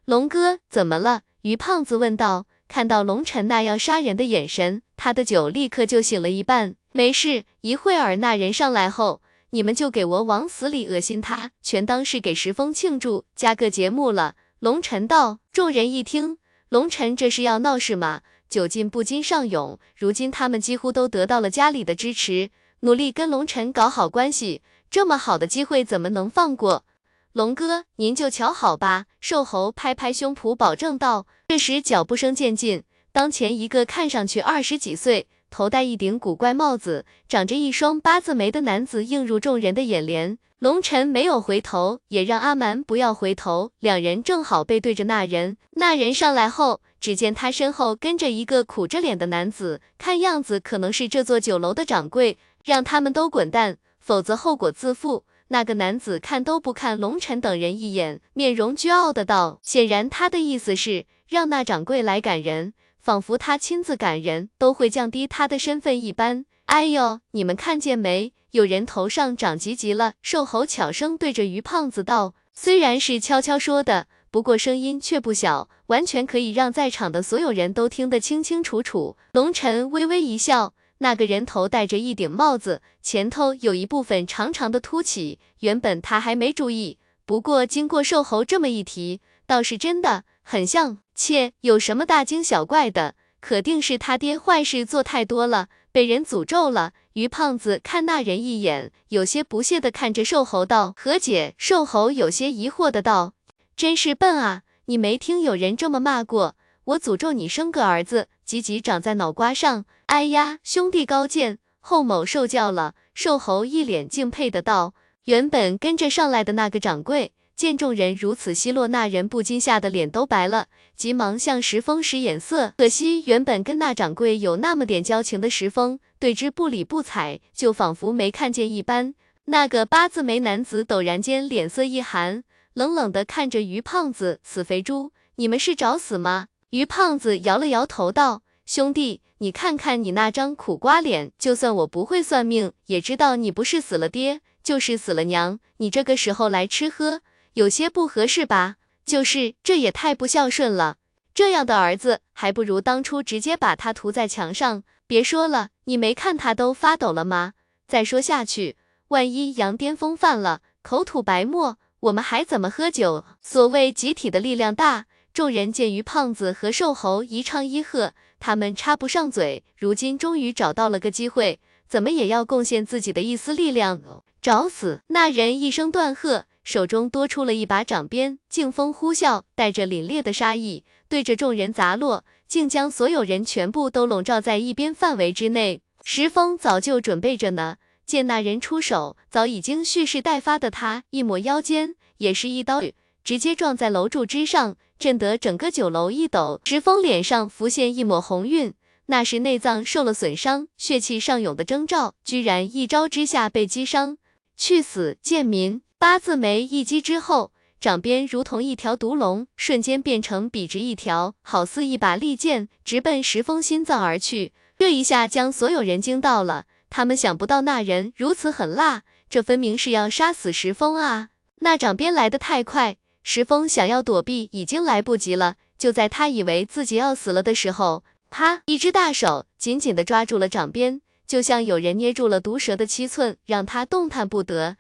[0.06, 1.22] 龙哥怎么了？
[1.44, 2.48] 于胖子问道。
[2.68, 6.74] 看到龙尘那要杀人的眼神，他的酒立刻就醒了一半。
[6.96, 14.36] 没事，一会儿那人上来后，你们就给我往死里恶心他，全当是给石峰庆祝加个节目了。
[14.60, 15.40] 龙尘道。
[15.52, 16.38] 众人一听，
[16.70, 18.22] 龙尘这是要闹事吗？
[18.48, 19.80] 酒劲不禁上涌。
[19.96, 22.52] 如今他们几乎都得到了家里的支持。
[22.82, 26.86] 努力跟龙尘搞好关系，这么好的机会怎么能放过？
[27.32, 29.06] 龙哥，您就瞧好吧。
[29.20, 31.26] 瘦猴拍拍胸脯保证道。
[31.48, 40.40] 这时脚步声渐近，当前一个看上去二十几岁、头戴一顶古怪帽子、长着一双八字眉的男子映入众人的眼帘。
[40.58, 45.58] 龙晨没有回头，也让阿蛮不要回头，两人正好背对着那人。
[45.74, 55.26] 那人上来后，只见他身后跟着一个苦着脸的男子，看样子可能是这座酒楼的掌柜，让他们都滚蛋，否则后果自负。
[55.50, 62.74] 那个男子看都不看龙晨等人一眼，面容倨傲的道：“显然他的意思是让那掌柜来赶人，
[63.04, 68.32] 仿佛他亲自赶人都会降低他的身份一般。”哎呦，你们看见没？
[68.52, 70.14] 有人头上长吉吉了。
[70.22, 79.18] 瘦猴悄声对着于胖子道，虽然是悄悄说的，不过声音却不小，完全可以让在场的所有人都听得清清楚楚。
[79.34, 91.00] 龙晨微微一笑，那个人头戴着一顶帽子，前头有一部分长长的凸起，原本他还没注意，不过经过瘦猴这么一提，倒是真的很像。
[91.16, 93.16] 切，有什么大惊小怪的？
[93.42, 95.70] 肯定是他爹坏事做太多了。
[95.92, 96.94] 被人诅咒了。
[97.14, 103.34] 于胖子看那人一眼，有些不屑的看着瘦猴道：“何解？”瘦猴有些疑惑的道
[103.78, 104.64] ：“真是笨啊！
[104.86, 106.56] 你没听有人这么骂过？
[106.86, 112.96] 我诅咒你生个儿子，吉吉长在脑瓜上。”哎呀，兄弟高见，后某受教了。
[113.14, 117.34] 瘦猴一脸敬佩的道：“原本跟着上来的那个掌柜。”
[117.64, 122.74] 见众人如此奚落，那人不禁吓得脸都白了，急忙向石峰使眼色。
[122.76, 129.16] 可惜原本跟那掌柜有那么点交情的石峰，对之不理不睬，就仿佛没看见一般。
[129.46, 132.44] 那个八字眉男子陡然间脸色一寒，
[132.74, 145.62] 冷冷的看着于胖子：“死肥猪，你们是找死吗？”于胖子摇了摇头道：“兄弟，你看看你那张苦瓜脸，就算我不会算命，也知道你不是死了爹，就是死了娘。
[145.78, 147.22] 你这个时候来吃喝。”
[147.54, 148.78] 有些不合适吧？
[149.06, 150.98] 就是这也太不孝顺了，
[151.34, 154.84] 这样的儿子还不如当初直接把他涂在墙上。
[155.06, 157.54] 别说了，你没看他都发抖了吗？
[157.88, 158.78] 再说下去，
[159.10, 163.24] 万一羊癫疯犯了，口吐白沫，我们还怎么喝酒？
[163.42, 174.02] 所谓集体的力量大，众人见于胖子和瘦猴一唱一和，他们插不上嘴，如今终于找到了个机会，怎么也要贡献自己的一丝力量。
[174.42, 175.02] 找死！
[175.08, 176.46] 那人一声断喝。
[176.64, 185.82] 手中多出了一把掌鞭，劲风呼啸，带着凛冽的杀意，对着众人砸落，竟将所有人全部都笼罩在一边范围之内。
[186.06, 192.82] 石峰早就准备着呢，见那人出手，早已经蓄势待发的他，一抹腰间也是一刀，
[193.24, 196.62] 直接撞在楼柱之上，震得整个酒楼一抖。
[196.66, 198.74] 石峰脸上浮现一抹红晕，
[199.08, 204.18] 那是内脏受了损伤，血气上涌的征兆，居然一招之下被击伤，
[204.56, 205.18] 去死！
[205.22, 205.82] 贱民！
[206.04, 214.52] 八字眉一击之后，掌边如同一条毒龙，瞬间变成笔直一条，好似一把利剑，直奔石峰心脏而去。
[214.78, 221.30] 这一下将所有人惊到了，他们想不到那人如此狠辣，这分明是要杀死石峰啊！
[221.60, 225.56] 那掌边来得太快，石峰想要躲避已经来不及了。
[225.78, 234.76] 就在他以为自己要死了的时候，啪，一只大手紧紧地抓住了掌边，就像有人捏住了毒蛇的七寸，让他动弹不得。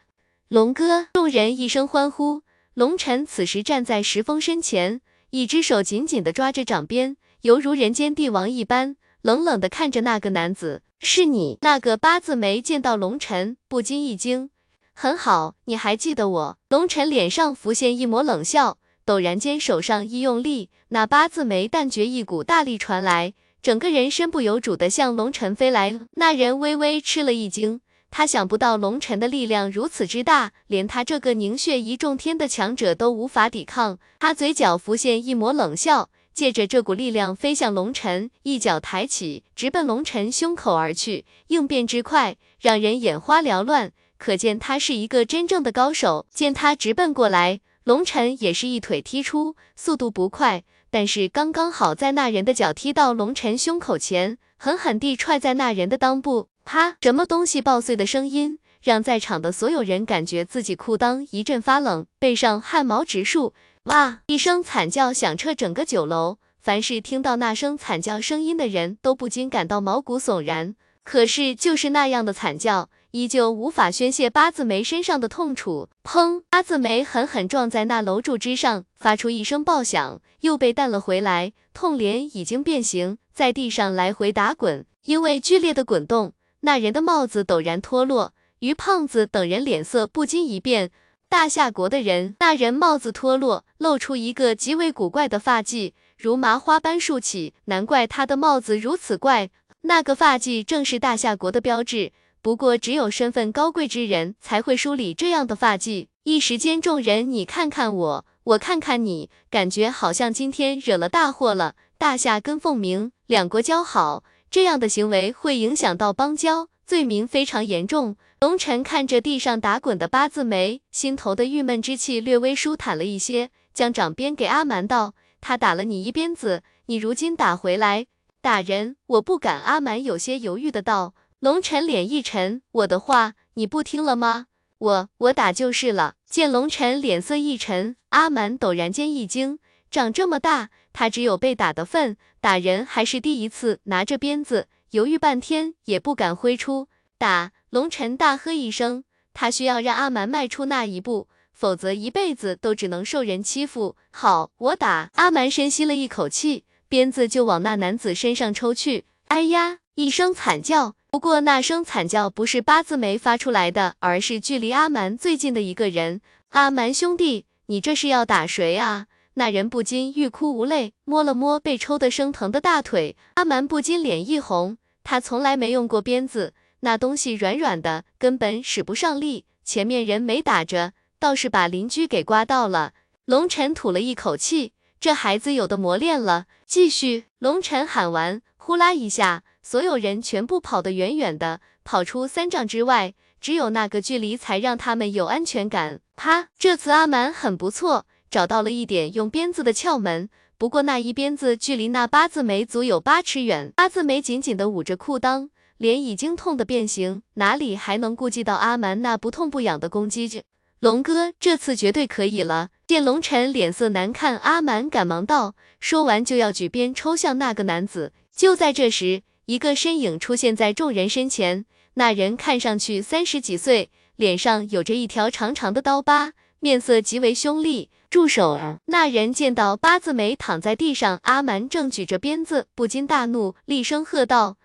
[0.49, 1.07] 龙哥！
[1.13, 2.43] 众人一声欢呼。
[2.75, 10.83] 龙晨此时站在石峰身前，一只手紧紧地抓着掌边，犹如人间帝王一般，冷冷地看着那个男子。
[10.99, 11.57] 是你？
[11.61, 14.51] 那个八字眉见到龙晨，不禁一惊。
[14.93, 16.57] 很好，你还记得我？
[16.69, 25.99] 龙晨脸上浮现一抹冷笑，陡然间手上一用力，那八字眉但觉一股大力传来，整个人身不由主地向龙晨飞来。
[26.13, 27.81] 那人微微吃了一惊。
[28.16, 33.97] 他想不到龙尘的力量如此之大，连他这个凝血一重天的强者都无法抵抗。
[34.20, 41.26] 他嘴角浮现一抹冷笑，借着这股力量飞向龙尘，一脚抬起，直奔龙尘胸口而去。
[41.47, 46.28] 应变之快，让人眼花缭乱，可见他是一个真正的高手。
[46.32, 56.49] 见他直奔过来，龙尘也是一腿踢出，速度不快，但是刚刚好在那人的脚踢到龙尘胸口前，狠狠地踹在那人的裆部。
[56.66, 56.95] 啪！
[57.01, 63.53] 什么东西爆碎的声音，让在场的所有人感觉自己裤裆一阵发冷，背上汗毛直竖。
[63.84, 64.22] 哇！
[64.28, 70.76] 一声惨叫响彻整个酒楼，凡是听到那声惨叫声音的人都不禁感到毛骨悚然。
[71.03, 75.89] 可是就是那样的惨叫，依旧无法宣泄八字眉身上的痛楚。
[76.03, 76.43] 砰！
[76.49, 86.32] 八字眉狠狠撞在那楼柱之上，发出一声爆响，又被弹了回来，痛脸已经变形，在地上来回打滚，因为剧烈的滚动。
[86.66, 90.91] 那人的帽子陡然脱落，于胖子等人脸色不禁一变。
[91.28, 99.49] 大夏国的人，那人帽子脱落，露出一个极为古怪的发髻，如麻花般竖起，难怪他的帽子如此怪。
[99.82, 106.07] 那个发髻正是大夏国的标志，不过只有身份高贵之人才会梳理这样的发髻。
[106.24, 111.76] 一时间，众人你看看我，我看看你，感觉好像今天惹了大祸了。
[111.97, 114.24] 大夏跟凤鸣两国交好，
[114.54, 118.18] 这样的行为会影响到邦交，罪名非常严重。
[118.39, 128.06] 龙晨看着地上打滚的八字眉，心头的郁闷之气略微舒坦了一些，将掌鞭给阿蛮道：“他打了你一鞭子，你如今打回来，
[128.43, 131.16] 打人我不敢。”阿蛮有些犹豫的道。
[131.39, 134.45] 龙晨脸一沉：“我的话你不听了吗？
[134.78, 139.58] 我我打就是了。”见龙晨脸色一沉，阿蛮陡然间一惊，
[139.93, 143.79] 长这么大，他只有被打的份，打人还是第一次。
[143.83, 146.87] 拿着鞭子，犹豫半天也不敢挥出，
[147.19, 147.51] 打。
[147.69, 149.03] 龙晨大喝一声，
[149.35, 153.95] 他需要让阿蛮迈出那一步，否则一辈子都只能受人欺负。
[154.09, 155.11] 好，我打。
[155.13, 159.05] 阿蛮深吸了一口气，鞭子就往那男子身上抽去。
[159.27, 159.77] 哎呀！
[159.93, 166.19] 一声惨叫，不过那声惨叫不是八字眉发出来的，而是距离阿蛮最近的一个人。
[166.49, 169.05] 阿蛮兄弟，你这是要打谁啊？
[169.36, 173.15] 那人不禁欲哭无泪，摸了摸被抽得生疼的大腿。
[173.34, 176.53] 阿蛮不禁脸一红，他从来没用过鞭子。
[176.81, 179.45] 那东西软软的，根本使不上力。
[179.63, 182.93] 前面人没打着，倒是把邻居给刮到了。
[183.25, 186.45] 龙晨吐了一口气，这孩子有的磨练了。
[186.65, 193.13] 继续，龙晨喊完，呼啦一下，所有人全部跑得远远的，跑出三丈之外。
[193.39, 195.99] 只有那个距离才让他们有安全感。
[196.15, 196.47] 啪！
[196.57, 200.27] 这次阿蛮很不错，找到了一点用鞭子的窍门。
[200.57, 203.71] 不过那一鞭子距离那八字眉足有八尺远。
[203.75, 205.49] 八字眉紧紧地捂着裤裆。
[205.77, 210.41] 脸已经痛得变形，哪里还能顾及到阿蛮那不痛不痒的攻击？
[210.79, 212.69] 龙哥这次绝对可以了。
[212.88, 218.13] 见龙晨脸色难看，阿蛮赶忙道，说完就要举鞭抽向那个男子。
[218.36, 221.65] 就在这时，一个身影出现在众人身前，
[221.95, 227.89] 那人看上去三十几岁，脸上有着一条长长的刀疤，面色极为凶厉。
[228.14, 228.78] 住手啊！
[228.86, 234.57] 那人见到八字眉躺在地上，阿蛮正举着鞭子，不禁大怒，厉声喝道。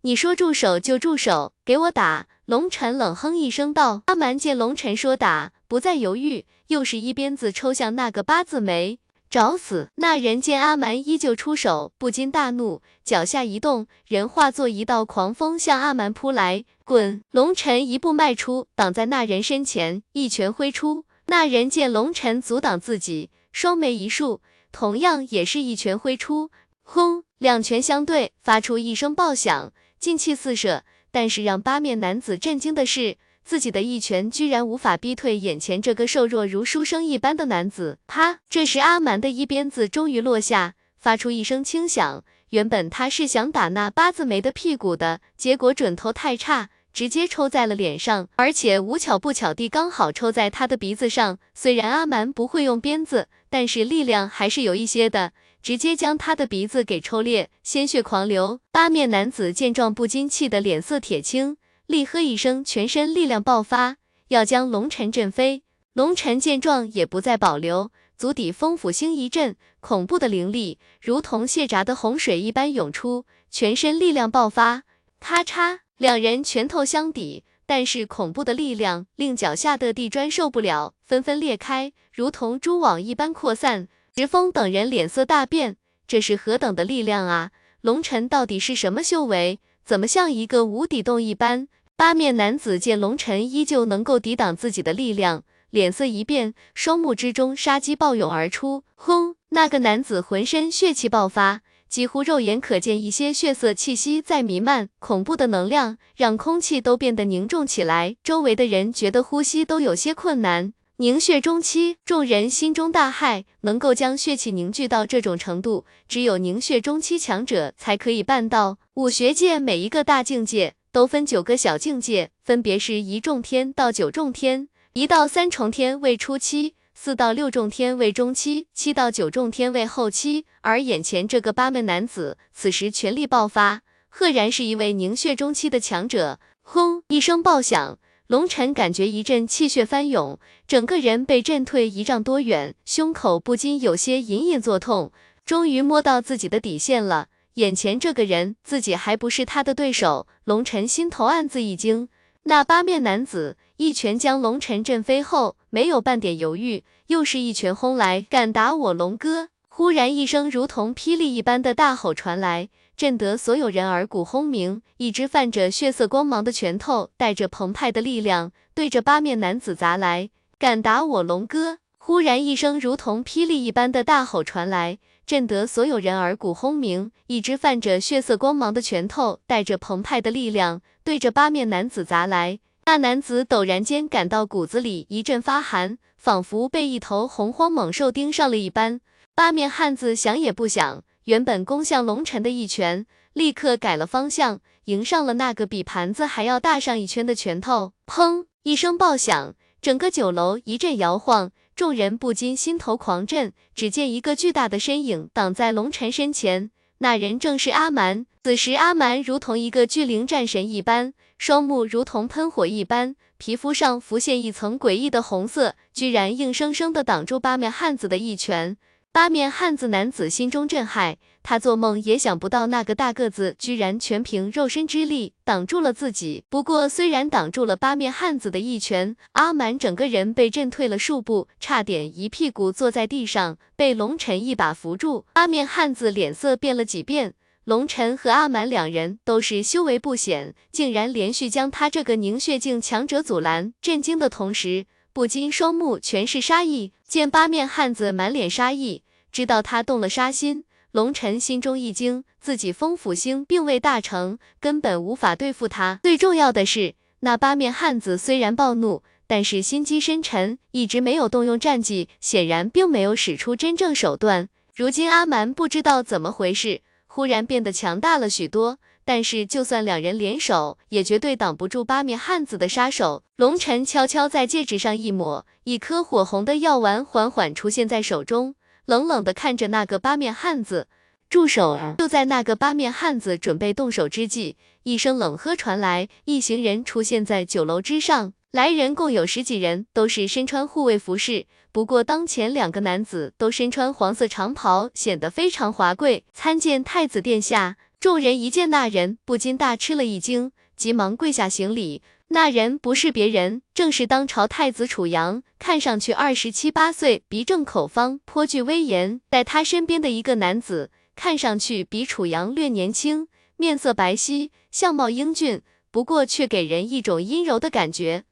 [0.00, 2.26] 你说住手就住手，给我打！
[2.46, 4.02] 龙晨冷哼一声道。
[4.06, 8.98] 阿蛮见龙晨说打，不再犹豫，又是一鞭子抽向那个八字眉，
[9.30, 9.88] 找死！
[9.94, 16.64] 那人见阿蛮依旧出手，不禁大怒，脚下一动，人化作一道狂风向阿蛮扑来。
[16.84, 17.22] 滚！
[17.30, 21.04] 龙晨一步迈出，挡在那人身前，一拳挥出。
[21.26, 26.50] 那人见龙晨阻挡自己，双眉一竖，同样也是一拳挥出。
[26.82, 27.24] 轰！
[27.38, 29.72] 两拳相对，发出一声爆响。
[29.98, 37.98] 劲气四射，但是让八面男子震惊的是，自己的一拳居然无法逼退眼前这个瘦弱如书生一般的男子。
[38.06, 38.38] 啪！
[38.48, 42.22] 这时阿蛮的一鞭子终于落下，发出一声轻响。
[42.50, 51.38] 原本他是想打那八字眉的屁股的，结果准头太差，直接抽在了脸上，而且无巧不巧地刚好抽在他的鼻子上。
[51.52, 55.34] 虽然阿蛮不会用鞭子，但是力量还是有一些的。
[55.62, 58.60] 直接将他的鼻子给抽裂，鲜血狂流。
[58.72, 63.96] 八面男子见状，不禁气得脸色铁青，厉喝一声，全身力量爆发，
[64.28, 65.64] 要将龙尘震飞。
[65.92, 74.84] 龙尘见状，也不再保留，足底风斧星一震，恐怖的灵力如同泄闸的洪水一般涌出，全身力量爆发。
[75.20, 83.88] 咔嚓，两人拳头相抵，但是恐怖的力量令脚下的地砖受不了，纷纷裂开，如同蛛网一般扩散。
[84.14, 85.76] 石峰等人脸色大变，
[86.06, 87.50] 这是何等的力量啊！
[87.82, 89.58] 龙尘到底是什么修为？
[89.84, 91.68] 怎么像一个无底洞一般？
[91.96, 98.84] 八面男子见龙尘依旧能够抵挡自己的力量，脸色一变，双目之中杀机暴涌而出。
[98.94, 99.36] 轰！
[99.50, 110.72] 那个男子浑身血气爆发，几乎肉眼可见一些血色气息在弥漫，恐怖的能量让空气都变得凝重起来，周围的人觉得呼吸都有些困难。
[110.98, 118.78] 凝血中期，众人心中大骇，能够将血气凝聚到这种程度，只有凝血中期强者才可以办到。
[118.94, 130.46] 武学界每一个大境界都分九个小境界，分别是一重天到九重天，一到三重天为初期， 四到六重天为中期，七到九重天为后期。
[130.62, 136.40] 而眼前这个八面男子，此时全力爆发，赫然是一位凝血中期的强者。
[136.62, 137.02] 轰！
[137.08, 137.98] 一声爆响。
[138.28, 145.12] 龙晨感觉一阵气血翻涌，整个人被震退一丈多远，胸口不禁有些隐隐作痛。
[145.44, 150.26] 终于摸到自己的底线了，眼前这个人自己还不是他的对手。
[150.44, 152.08] 龙晨心头暗自一惊，
[152.44, 159.48] 那八面男子一拳将龙晨震飞后，没有半点犹豫，又是一拳轰来，敢打我龙哥！
[159.68, 164.80] 忽然一声如同霹雳一般的大吼传来，震得所有人耳骨轰鸣。
[164.96, 170.30] 一只泛着血色光芒的拳头，带着澎湃的力量，对着八面男子砸来。
[170.58, 171.76] 敢打我龙哥！
[171.98, 177.12] 忽然一声如同霹雳一般的大吼传来，震得所有人耳骨轰鸣。
[177.26, 182.60] 一只泛着血色光芒的拳头，带着澎湃的力量，对着八面男子砸来。
[182.88, 189.00] 那男子陡然间感到骨子里一阵发寒，仿佛被一头洪荒猛兽盯上了一般。
[189.34, 197.92] 八面汉子想也不想，原本攻向龙尘的一拳，立刻改了方向，迎上了那个比盘子还要大上一圈的拳头。
[198.06, 198.46] 砰！
[198.62, 199.56] 一声爆响。
[199.82, 203.52] 整个酒楼一阵摇晃，众人不禁心头狂震。
[203.74, 208.26] 只见一个巨大的身影挡在龙尘身前，那人正是阿蛮。
[208.44, 218.76] 此时阿蛮如同一个巨灵战神一般，双目如同喷火一般，皮肤上浮现一层诡异的红色，居然硬生生的挡住八面汉子的一拳。
[219.12, 226.44] 八面汉子男子心中震撼，他做梦也想不到那个大个子居然全凭肉身之力挡住了自己。
[226.50, 235.24] 不过虽然挡住了八面汉子的一拳，阿蛮整个人被震退了数步，差点一屁股坐在地上，被龙尘一把扶住。
[235.32, 237.32] 八面汉子脸色变了几变，
[237.66, 246.92] 龙尘和阿蛮两人都是修为不显，竟然连续将他这个凝血境强者阻拦，震惊的同时，不禁双目全是杀意。
[247.08, 249.02] 见八面汉子满脸杀意。
[249.32, 250.62] 知道他动了杀心，
[250.92, 255.98] 龙尘心中一惊，自己风府星并未大成，根本无法对付他。
[256.04, 264.48] 最重要的是，那八面汉子虽然暴怒，但是心机深沉，一直没有动用战技，显然并没有使出真正手段。
[264.72, 266.82] 如今阿蛮不知道怎么回事，
[267.16, 273.22] 忽然变得强大了许多，但是就算两人联手，也绝对挡不住八面汉子的杀手。
[273.36, 278.54] 龙尘悄悄在戒指上一抹，一颗火红的药丸缓缓出现在手中。
[278.84, 280.88] 冷冷的看着那个八面汉子，
[281.30, 281.78] 住手！
[281.96, 288.34] 就在那个八面汉子准备动手之际，一声冷喝传来，一行人出现在酒楼之上。
[288.52, 291.46] 来人共有十几人，都是身穿护卫服饰。
[291.76, 296.24] 不过当前两个男子都身穿黄色长袍，显得非常华贵。
[296.32, 297.76] 参见太子殿下！
[298.00, 302.00] 众人一见那人，不禁大吃了一惊，急忙跪下行礼。
[302.28, 309.20] 那人不是别人，正是当朝太子楚阳，看上去二十七八岁，鼻正口方，颇具威严。
[309.30, 315.60] 在他身边的一个男子，看上去比楚阳略年轻，面色白皙，相貌英俊，
[315.90, 318.24] 不过却给人一种阴柔的感觉。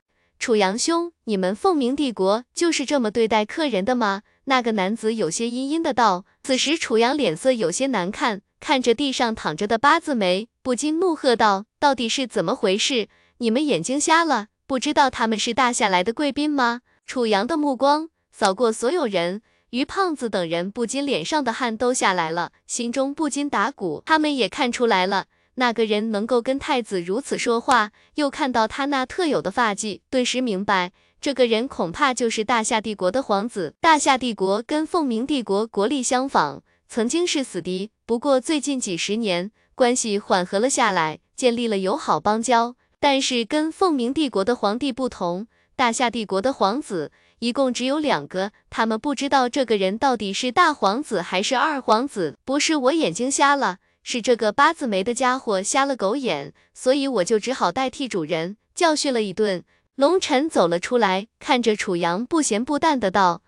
[0.45, 4.21] 楚阳兄，你们凤鸣帝国就是这么对待客人的吗？
[4.45, 6.27] 那个男子有些阴阴的道。
[6.43, 13.09] 此时楚阳脸色有些难看，看着地上躺着的八字眉，不禁怒喝道：“到底是怎么回事？”
[13.41, 16.83] 你们眼睛瞎了，不知道他们是大夏来的贵宾吗？
[17.07, 19.41] 楚阳的目光扫过所有人，
[19.71, 24.03] 于胖子等人不禁脸上的汗都下来了，心中不禁打鼓。
[24.05, 25.25] 他们也看出来了，
[25.57, 33.75] 那个人能够跟太子如此说话，又看到他那特有的发髻，顿时明白，这个人恐怕就是大夏帝国的皇子。
[33.81, 42.75] 大夏帝国跟凤鸣帝国国力相仿，曾经是死敌，不过最近几十年关系缓和了下来，建立了友好邦交。
[42.99, 45.47] 但是跟凤鸣帝国的皇帝不同，
[45.77, 52.37] 大夏帝国的皇子一共只有两个，他们不知道这个人到底是大皇子还是二皇子。
[52.45, 59.65] 不是我眼睛瞎了，是这个八字眉的家伙瞎了狗眼，所以我就只好代替主人教训了一顿。
[59.97, 63.43] 龙尘走了出来，看着楚阳，不咸不淡的道：“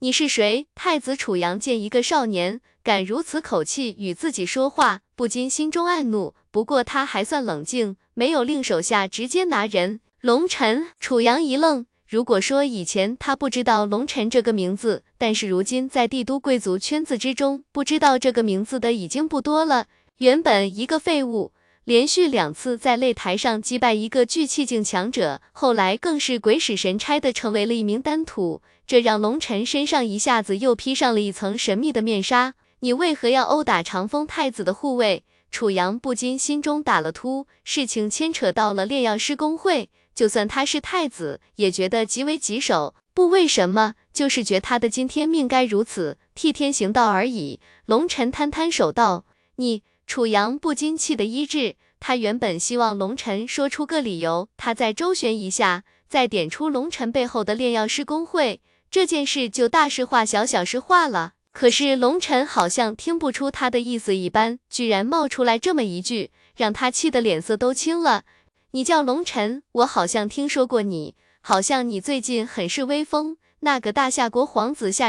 [0.00, 6.34] 你是谁？”太子楚阳见一个少年敢如此口气与自己说话，不禁心中暗怒。
[6.50, 7.96] 不过他还算冷静。
[8.18, 10.00] 没有令手下直接拿人。
[10.22, 11.86] 龙尘，楚阳一愣。
[12.08, 19.86] 如果说以前他不知道龙尘这个名字，但是如今在帝都贵族圈子之中，不知道这个名字的已经不多了。
[20.18, 21.52] 原本一个废物，
[21.84, 32.54] 连续两次在擂台上击败一个巨气境强者，后来更是鬼使神差的成为了一名丹土，这让龙尘身上一下子又披上了一层神秘的面纱。
[32.80, 35.22] 你为何要殴打长风太子的护卫？
[35.52, 42.96] 楚阳不禁心中打了突，事情牵扯到了炼药师公会，就算他是太子，也觉得极为棘手。
[43.14, 47.60] 不为什么，就是觉他的今天命该如此，替天行道而已。
[47.86, 61.34] 龙尘摊摊手道：“你。”楚阳不禁气得一滞，他原本希望龙尘说出个理由，他再周旋一下，再点出龙尘背后的炼药师公会，这件事就大事化小，小事化了。
[61.52, 68.22] 可是龙尘好像听不出他的意思一般，居然冒出来这么一句，让他气得脸色都青了。
[68.70, 75.06] 你叫龙尘，我好像听说过你，好像你最近很是威风，那个大夏国皇子夏。